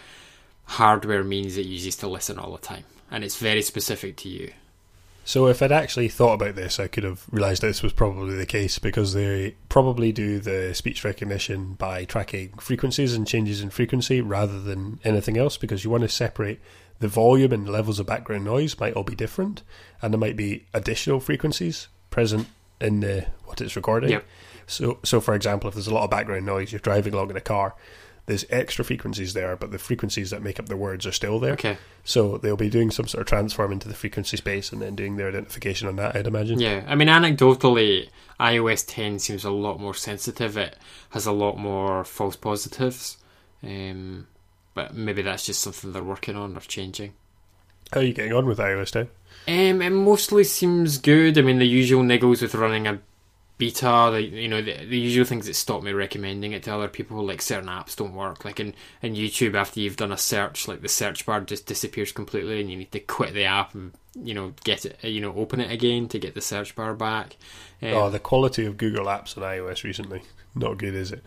hardware 0.64 1.22
means 1.22 1.56
it 1.56 1.66
uses 1.66 1.96
to 1.96 2.08
listen 2.08 2.38
all 2.38 2.52
the 2.52 2.58
time, 2.58 2.84
and 3.10 3.22
it's 3.22 3.36
very 3.36 3.62
specific 3.62 4.16
to 4.16 4.28
you. 4.28 4.52
So 5.24 5.48
if 5.48 5.60
I'd 5.60 5.72
actually 5.72 6.08
thought 6.08 6.34
about 6.34 6.54
this, 6.54 6.78
I 6.78 6.86
could 6.86 7.02
have 7.02 7.24
realised 7.32 7.60
this 7.60 7.82
was 7.82 7.92
probably 7.92 8.36
the 8.36 8.46
case 8.46 8.78
because 8.78 9.12
they 9.12 9.56
probably 9.68 10.12
do 10.12 10.38
the 10.38 10.72
speech 10.72 11.02
recognition 11.02 11.72
by 11.74 12.04
tracking 12.04 12.52
frequencies 12.58 13.12
and 13.12 13.26
changes 13.26 13.60
in 13.60 13.70
frequency 13.70 14.20
rather 14.20 14.60
than 14.60 15.00
anything 15.02 15.36
else 15.36 15.56
because 15.56 15.82
you 15.82 15.90
want 15.90 16.02
to 16.02 16.08
separate 16.08 16.60
the 17.00 17.08
volume 17.08 17.52
and 17.52 17.68
levels 17.68 17.98
of 17.98 18.06
background 18.06 18.44
noise 18.44 18.78
might 18.78 18.94
all 18.94 19.02
be 19.02 19.16
different 19.16 19.64
and 20.00 20.14
there 20.14 20.18
might 20.18 20.36
be 20.36 20.64
additional 20.72 21.18
frequencies 21.18 21.88
present 22.08 22.46
in 22.80 23.00
the, 23.00 23.26
what 23.44 23.60
it's 23.60 23.76
recording. 23.76 24.10
Yep. 24.10 24.24
So, 24.66 24.98
so 25.04 25.20
for 25.20 25.34
example, 25.34 25.68
if 25.68 25.74
there's 25.74 25.86
a 25.86 25.94
lot 25.94 26.04
of 26.04 26.10
background 26.10 26.46
noise, 26.46 26.72
you're 26.72 26.80
driving 26.80 27.14
along 27.14 27.30
in 27.30 27.36
a 27.36 27.40
car, 27.40 27.74
there's 28.26 28.44
extra 28.50 28.84
frequencies 28.84 29.34
there, 29.34 29.54
but 29.56 29.70
the 29.70 29.78
frequencies 29.78 30.30
that 30.30 30.42
make 30.42 30.58
up 30.58 30.66
the 30.66 30.76
words 30.76 31.06
are 31.06 31.12
still 31.12 31.38
there. 31.38 31.52
Okay. 31.52 31.78
So 32.04 32.38
they'll 32.38 32.56
be 32.56 32.68
doing 32.68 32.90
some 32.90 33.06
sort 33.06 33.20
of 33.20 33.28
transform 33.28 33.72
into 33.72 33.86
the 33.86 33.94
frequency 33.94 34.36
space 34.36 34.72
and 34.72 34.82
then 34.82 34.96
doing 34.96 35.16
their 35.16 35.28
identification 35.28 35.86
on 35.86 35.96
that, 35.96 36.16
I'd 36.16 36.26
imagine. 36.26 36.58
Yeah, 36.58 36.84
I 36.88 36.96
mean, 36.96 37.08
anecdotally, 37.08 38.08
iOS 38.40 38.84
10 38.86 39.20
seems 39.20 39.44
a 39.44 39.50
lot 39.50 39.78
more 39.78 39.94
sensitive. 39.94 40.56
It 40.56 40.76
has 41.10 41.26
a 41.26 41.32
lot 41.32 41.56
more 41.56 42.04
false 42.04 42.34
positives. 42.34 43.18
Um, 43.62 44.26
but 44.74 44.94
maybe 44.94 45.22
that's 45.22 45.46
just 45.46 45.62
something 45.62 45.92
they're 45.92 46.02
working 46.02 46.36
on 46.36 46.56
or 46.56 46.60
changing. 46.60 47.14
How 47.92 48.00
are 48.00 48.02
you 48.02 48.12
getting 48.12 48.32
on 48.32 48.46
with 48.46 48.58
iOS 48.58 48.90
10? 48.90 49.08
Um, 49.48 49.80
it 49.80 49.90
mostly 49.90 50.44
seems 50.44 50.98
good. 50.98 51.38
I 51.38 51.42
mean, 51.42 51.58
the 51.58 51.66
usual 51.66 52.02
niggles 52.02 52.42
with 52.42 52.54
running 52.54 52.86
a 52.86 53.00
beta, 53.58 54.10
the 54.12 54.22
you 54.22 54.48
know 54.48 54.60
the, 54.60 54.84
the 54.84 54.98
usual 54.98 55.24
things 55.24 55.46
that 55.46 55.54
stop 55.54 55.82
me 55.82 55.92
recommending 55.92 56.52
it 56.52 56.64
to 56.64 56.74
other 56.74 56.88
people, 56.88 57.24
like 57.24 57.40
certain 57.40 57.68
apps 57.68 57.96
don't 57.96 58.14
work. 58.14 58.44
Like 58.44 58.60
in, 58.60 58.74
in 59.02 59.14
YouTube, 59.14 59.54
after 59.54 59.80
you've 59.80 59.96
done 59.96 60.12
a 60.12 60.18
search, 60.18 60.68
like 60.68 60.82
the 60.82 60.88
search 60.88 61.24
bar 61.24 61.40
just 61.40 61.66
disappears 61.66 62.12
completely, 62.12 62.60
and 62.60 62.70
you 62.70 62.76
need 62.76 62.92
to 62.92 63.00
quit 63.00 63.34
the 63.34 63.44
app 63.44 63.74
and 63.74 63.92
you 64.14 64.34
know 64.34 64.52
get 64.64 64.84
it, 64.84 65.02
you 65.02 65.20
know, 65.20 65.34
open 65.34 65.60
it 65.60 65.70
again 65.70 66.08
to 66.08 66.18
get 66.18 66.34
the 66.34 66.40
search 66.40 66.74
bar 66.74 66.94
back. 66.94 67.36
Um, 67.82 67.92
oh, 67.94 68.10
the 68.10 68.18
quality 68.18 68.66
of 68.66 68.76
Google 68.76 69.06
Apps 69.06 69.36
on 69.36 69.44
iOS 69.44 69.84
recently. 69.84 70.22
Not 70.54 70.78
good, 70.78 70.94
is 70.94 71.12
it? 71.12 71.22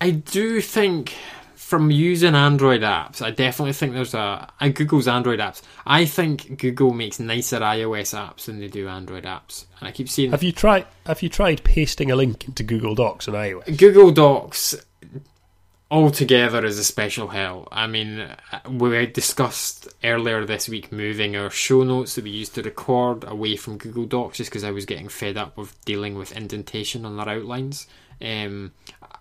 I 0.00 0.10
do 0.10 0.60
think 0.60 1.14
from 1.68 1.90
using 1.90 2.34
Android 2.34 2.80
apps, 2.80 3.20
I 3.20 3.30
definitely 3.30 3.74
think 3.74 3.92
there's 3.92 4.14
a, 4.14 4.50
Google's 4.72 5.06
Android 5.06 5.38
apps. 5.38 5.60
I 5.86 6.06
think 6.06 6.58
Google 6.58 6.94
makes 6.94 7.20
nicer 7.20 7.58
iOS 7.58 8.16
apps 8.16 8.46
than 8.46 8.58
they 8.58 8.68
do 8.68 8.88
Android 8.88 9.24
apps, 9.24 9.66
and 9.78 9.86
I 9.86 9.92
keep 9.92 10.08
seeing 10.08 10.30
Have 10.30 10.42
you 10.42 10.50
tried 10.52 10.86
have 11.04 11.22
you 11.22 11.28
tried 11.28 11.62
pasting 11.64 12.10
a 12.10 12.16
link 12.16 12.48
into 12.48 12.62
Google 12.62 12.94
Docs 12.94 13.28
on 13.28 13.34
iOS? 13.34 13.76
Google 13.76 14.10
Docs 14.10 14.76
altogether 15.90 16.64
is 16.64 16.78
a 16.78 16.84
special 16.84 17.28
hell. 17.28 17.68
I 17.70 17.86
mean, 17.86 18.26
we 18.66 19.04
discussed 19.04 19.88
earlier 20.02 20.46
this 20.46 20.70
week 20.70 20.90
moving 20.90 21.36
our 21.36 21.50
show 21.50 21.84
notes 21.84 22.14
that 22.14 22.24
we 22.24 22.30
used 22.30 22.54
to 22.54 22.62
record 22.62 23.24
away 23.24 23.56
from 23.56 23.76
Google 23.76 24.06
Docs 24.06 24.38
just 24.38 24.50
because 24.50 24.64
I 24.64 24.70
was 24.70 24.86
getting 24.86 25.10
fed 25.10 25.36
up 25.36 25.58
with 25.58 25.78
dealing 25.84 26.14
with 26.14 26.32
indentation 26.32 27.04
on 27.04 27.18
their 27.18 27.28
outlines. 27.28 27.86
Um, 28.22 28.72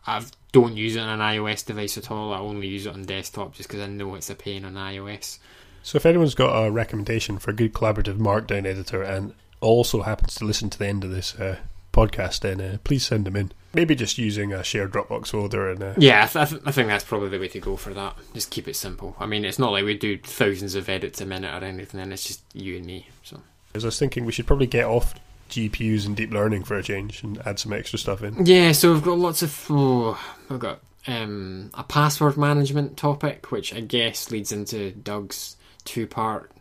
I 0.05 0.23
don't 0.51 0.75
use 0.75 0.95
it 0.95 0.99
on 0.99 1.09
an 1.09 1.19
iOS 1.19 1.65
device 1.65 1.97
at 1.97 2.11
all. 2.11 2.33
I 2.33 2.39
only 2.39 2.67
use 2.67 2.85
it 2.85 2.93
on 2.93 3.03
desktop 3.03 3.53
just 3.53 3.69
because 3.69 3.81
I 3.81 3.87
know 3.87 4.15
it's 4.15 4.29
a 4.29 4.35
pain 4.35 4.65
on 4.65 4.73
iOS. 4.73 5.39
So 5.83 5.97
if 5.97 6.05
anyone's 6.05 6.35
got 6.35 6.65
a 6.65 6.71
recommendation 6.71 7.37
for 7.37 7.51
a 7.51 7.55
good 7.55 7.73
collaborative 7.73 8.17
markdown 8.17 8.65
editor 8.65 9.03
and 9.03 9.33
also 9.61 10.01
happens 10.01 10.35
to 10.35 10.45
listen 10.45 10.69
to 10.69 10.77
the 10.79 10.87
end 10.87 11.03
of 11.03 11.11
this 11.11 11.35
uh, 11.35 11.57
podcast, 11.93 12.41
then 12.41 12.61
uh, 12.61 12.77
please 12.83 13.05
send 13.05 13.25
them 13.25 13.35
in. 13.35 13.51
Maybe 13.73 13.95
just 13.95 14.17
using 14.17 14.53
a 14.53 14.63
shared 14.63 14.91
Dropbox 14.91 15.27
folder 15.27 15.69
and 15.69 15.83
uh, 15.83 15.93
Yeah, 15.97 16.23
I, 16.23 16.27
th- 16.27 16.35
I, 16.35 16.45
th- 16.45 16.61
I 16.65 16.71
think 16.71 16.87
that's 16.87 17.03
probably 17.03 17.29
the 17.29 17.39
way 17.39 17.47
to 17.49 17.59
go 17.59 17.75
for 17.75 17.93
that. 17.93 18.15
Just 18.33 18.49
keep 18.51 18.67
it 18.67 18.75
simple. 18.75 19.15
I 19.19 19.25
mean, 19.25 19.45
it's 19.45 19.59
not 19.59 19.71
like 19.71 19.83
we 19.85 19.97
do 19.97 20.17
thousands 20.17 20.75
of 20.75 20.89
edits 20.89 21.21
a 21.21 21.25
minute 21.25 21.53
or 21.53 21.65
anything, 21.65 21.99
and 21.99 22.11
it's 22.11 22.25
just 22.25 22.41
you 22.53 22.77
and 22.77 22.85
me. 22.85 23.07
So. 23.23 23.41
As 23.75 23.83
I 23.83 23.87
was 23.87 23.99
thinking, 23.99 24.25
we 24.25 24.31
should 24.31 24.47
probably 24.47 24.67
get 24.67 24.85
off 24.85 25.13
GPUs 25.49 26.05
and 26.05 26.15
deep 26.15 26.31
learning 26.31 26.63
for 26.63 26.75
a 26.77 26.83
change 26.83 27.23
and 27.23 27.41
add 27.45 27.59
some 27.59 27.73
extra 27.73 27.99
stuff 27.99 28.23
in. 28.23 28.45
Yeah, 28.45 28.71
so 28.71 28.93
we've 28.93 29.03
got 29.03 29.17
lots 29.17 29.41
of. 29.41 29.65
Oh, 29.69 30.19
we've 30.49 30.59
got 30.59 30.79
um, 31.07 31.71
a 31.73 31.83
password 31.83 32.37
management 32.37 32.97
topic, 32.97 33.51
which 33.51 33.73
I 33.73 33.79
guess 33.79 34.31
leads 34.31 34.51
into 34.51 34.91
Doug's 34.91 35.57
two 35.85 36.05
part 36.07 36.51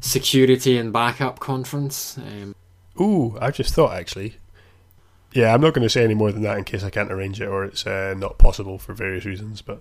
security 0.00 0.76
and 0.76 0.92
backup 0.92 1.40
conference. 1.40 2.18
Um, 2.18 2.54
Ooh, 3.00 3.38
I 3.40 3.50
just 3.50 3.74
thought 3.74 3.94
actually. 3.94 4.36
Yeah, 5.32 5.54
I'm 5.54 5.60
not 5.60 5.74
going 5.74 5.84
to 5.84 5.90
say 5.90 6.02
any 6.02 6.14
more 6.14 6.32
than 6.32 6.42
that 6.42 6.58
in 6.58 6.64
case 6.64 6.82
I 6.82 6.90
can't 6.90 7.12
arrange 7.12 7.40
it 7.40 7.46
or 7.46 7.64
it's 7.64 7.86
uh, 7.86 8.14
not 8.16 8.38
possible 8.38 8.78
for 8.78 8.94
various 8.94 9.24
reasons, 9.24 9.62
but 9.62 9.76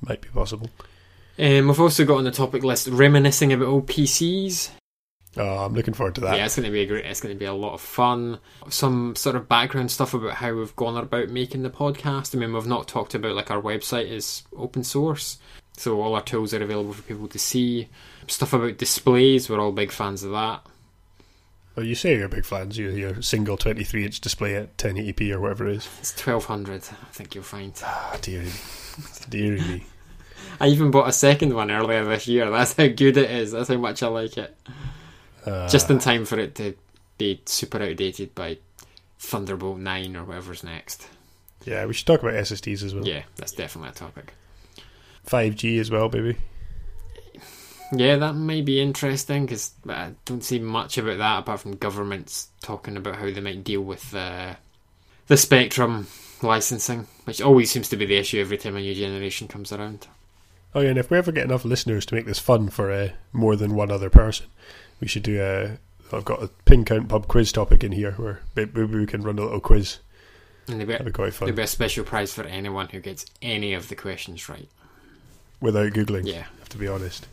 it 0.00 0.08
might 0.08 0.20
be 0.20 0.28
possible. 0.28 0.70
um, 1.36 1.66
we've 1.66 1.80
also 1.80 2.04
got 2.04 2.18
on 2.18 2.24
the 2.24 2.30
topic 2.30 2.62
list 2.62 2.86
reminiscing 2.86 3.52
about 3.52 3.66
old 3.66 3.88
PCs. 3.88 4.70
Oh, 5.36 5.64
I'm 5.64 5.74
looking 5.74 5.94
forward 5.94 6.14
to 6.16 6.20
that. 6.22 6.36
Yeah, 6.36 6.44
it's 6.46 6.56
going 6.56 6.66
to 6.66 6.72
be 6.72 6.82
a 6.82 6.86
great. 6.86 7.04
It's 7.06 7.20
going 7.20 7.34
to 7.34 7.38
be 7.38 7.44
a 7.44 7.52
lot 7.52 7.74
of 7.74 7.80
fun. 7.80 8.38
Some 8.68 9.16
sort 9.16 9.36
of 9.36 9.48
background 9.48 9.90
stuff 9.90 10.14
about 10.14 10.34
how 10.34 10.54
we've 10.54 10.74
gone 10.76 10.96
about 10.96 11.28
making 11.28 11.62
the 11.62 11.70
podcast. 11.70 12.34
I 12.34 12.38
mean, 12.38 12.52
we've 12.52 12.66
not 12.66 12.88
talked 12.88 13.14
about 13.14 13.34
like 13.34 13.50
our 13.50 13.60
website 13.60 14.10
is 14.10 14.44
open 14.56 14.84
source, 14.84 15.38
so 15.76 16.00
all 16.00 16.14
our 16.14 16.22
tools 16.22 16.54
are 16.54 16.62
available 16.62 16.92
for 16.92 17.02
people 17.02 17.28
to 17.28 17.38
see. 17.38 17.88
Stuff 18.28 18.52
about 18.52 18.78
displays. 18.78 19.50
We're 19.50 19.60
all 19.60 19.72
big 19.72 19.92
fans 19.92 20.22
of 20.22 20.30
that. 20.32 20.64
Well, 21.76 21.84
you 21.84 21.96
say 21.96 22.16
you're 22.16 22.28
big 22.28 22.44
fans. 22.44 22.78
You 22.78 22.90
your 22.90 23.20
single 23.20 23.56
23 23.56 24.04
inch 24.04 24.20
display 24.20 24.54
at 24.54 24.76
1080p 24.76 25.32
or 25.32 25.40
whatever 25.40 25.66
it 25.68 25.76
is. 25.76 25.88
It's 25.98 26.14
twelve 26.14 26.44
hundred. 26.44 26.82
I 26.82 27.12
think 27.12 27.34
you'll 27.34 27.44
find. 27.44 27.72
Ah, 27.84 28.16
dearie, 28.20 28.52
dearie 29.28 29.60
me. 29.60 29.84
I 30.60 30.68
even 30.68 30.90
bought 30.90 31.08
a 31.08 31.12
second 31.12 31.54
one 31.54 31.70
earlier 31.70 32.04
this 32.04 32.28
year. 32.28 32.48
That's 32.50 32.74
how 32.74 32.86
good 32.86 33.16
it 33.16 33.30
is. 33.30 33.52
That's 33.52 33.68
how 33.68 33.76
much 33.76 34.02
I 34.02 34.06
like 34.06 34.38
it. 34.38 34.56
Uh, 35.44 35.68
Just 35.68 35.90
in 35.90 35.98
time 35.98 36.24
for 36.24 36.38
it 36.38 36.54
to 36.56 36.74
be 37.18 37.40
super 37.46 37.82
outdated 37.82 38.34
by 38.34 38.58
Thunderbolt 39.18 39.78
nine 39.78 40.16
or 40.16 40.24
whatever's 40.24 40.64
next. 40.64 41.06
yeah, 41.64 41.84
we 41.86 41.94
should 41.94 42.06
talk 42.06 42.22
about 42.22 42.34
SSDs 42.34 42.82
as 42.82 42.94
well. 42.94 43.06
Yeah, 43.06 43.22
that's 43.36 43.52
definitely 43.52 43.90
a 43.90 43.92
topic. 43.92 44.32
5G 45.26 45.78
as 45.80 45.90
well, 45.90 46.08
baby. 46.08 46.36
Yeah, 47.92 48.16
that 48.16 48.34
may 48.34 48.60
be 48.62 48.80
interesting 48.80 49.46
because 49.46 49.72
I 49.88 50.12
don't 50.24 50.42
see 50.42 50.58
much 50.58 50.98
about 50.98 51.18
that 51.18 51.38
apart 51.40 51.60
from 51.60 51.76
governments 51.76 52.48
talking 52.62 52.96
about 52.96 53.16
how 53.16 53.30
they 53.30 53.40
might 53.40 53.62
deal 53.64 53.82
with 53.82 54.14
uh, 54.14 54.54
the 55.28 55.36
spectrum 55.36 56.06
licensing, 56.42 57.06
which 57.24 57.40
always 57.40 57.70
seems 57.70 57.88
to 57.90 57.96
be 57.96 58.06
the 58.06 58.16
issue 58.16 58.40
every 58.40 58.56
time 58.58 58.76
a 58.76 58.80
new 58.80 58.94
generation 58.94 59.48
comes 59.48 59.72
around. 59.72 60.06
Oh 60.74 60.80
yeah, 60.80 60.90
and 60.90 60.98
if 60.98 61.10
we 61.10 61.18
ever 61.18 61.30
get 61.30 61.44
enough 61.44 61.64
listeners 61.64 62.04
to 62.06 62.14
make 62.14 62.26
this 62.26 62.40
fun 62.40 62.68
for 62.68 62.90
uh, 62.90 63.10
more 63.32 63.54
than 63.54 63.74
one 63.74 63.92
other 63.92 64.10
person, 64.10 64.46
we 65.00 65.08
should 65.08 65.22
do 65.22 65.40
a. 65.40 65.78
I've 66.14 66.24
got 66.24 66.42
a 66.42 66.48
pin 66.64 66.84
count 66.84 67.08
pub 67.08 67.28
quiz 67.28 67.50
topic 67.50 67.82
in 67.82 67.92
here 67.92 68.12
where 68.12 68.40
maybe 68.54 68.84
we 68.84 69.06
can 69.06 69.22
run 69.22 69.38
a 69.38 69.42
little 69.42 69.60
quiz. 69.60 69.98
And 70.68 70.80
there'll 70.80 70.98
be, 70.98 71.04
be 71.04 71.12
quite 71.12 71.32
there'll 71.32 71.32
fun 71.32 71.54
be 71.54 71.62
a 71.62 71.66
special 71.66 72.04
prize 72.04 72.32
for 72.32 72.44
anyone 72.44 72.88
who 72.88 73.00
gets 73.00 73.26
any 73.42 73.74
of 73.74 73.88
the 73.88 73.96
questions 73.96 74.48
right. 74.48 74.68
without 75.60 75.92
googling. 75.92 76.26
Yeah. 76.26 76.44
have 76.58 76.68
to 76.70 76.78
be 76.78 76.88
honest. 76.88 77.26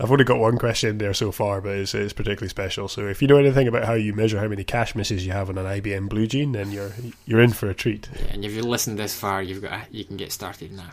I've 0.00 0.10
only 0.10 0.24
got 0.24 0.38
one 0.38 0.56
question 0.56 0.96
there 0.96 1.12
so 1.12 1.30
far, 1.30 1.60
but 1.60 1.76
it's, 1.76 1.94
it's 1.94 2.14
particularly 2.14 2.48
special. 2.48 2.88
So 2.88 3.06
if 3.06 3.20
you 3.20 3.28
know 3.28 3.36
anything 3.36 3.68
about 3.68 3.84
how 3.84 3.92
you 3.92 4.14
measure 4.14 4.40
how 4.40 4.48
many 4.48 4.64
cache 4.64 4.94
misses 4.94 5.26
you 5.26 5.32
have 5.32 5.50
on 5.50 5.58
an 5.58 5.66
IBM 5.66 6.08
Blue 6.08 6.26
Gene, 6.26 6.52
then 6.52 6.72
you're 6.72 6.92
you're 7.26 7.42
in 7.42 7.52
for 7.52 7.68
a 7.68 7.74
treat. 7.74 8.08
Yeah, 8.16 8.32
and 8.32 8.44
if 8.44 8.52
you 8.52 8.62
listened 8.62 8.98
this 8.98 9.14
far, 9.14 9.42
you've 9.42 9.60
got 9.60 9.92
you 9.92 10.04
can 10.04 10.16
get 10.16 10.32
started 10.32 10.72
now. 10.72 10.92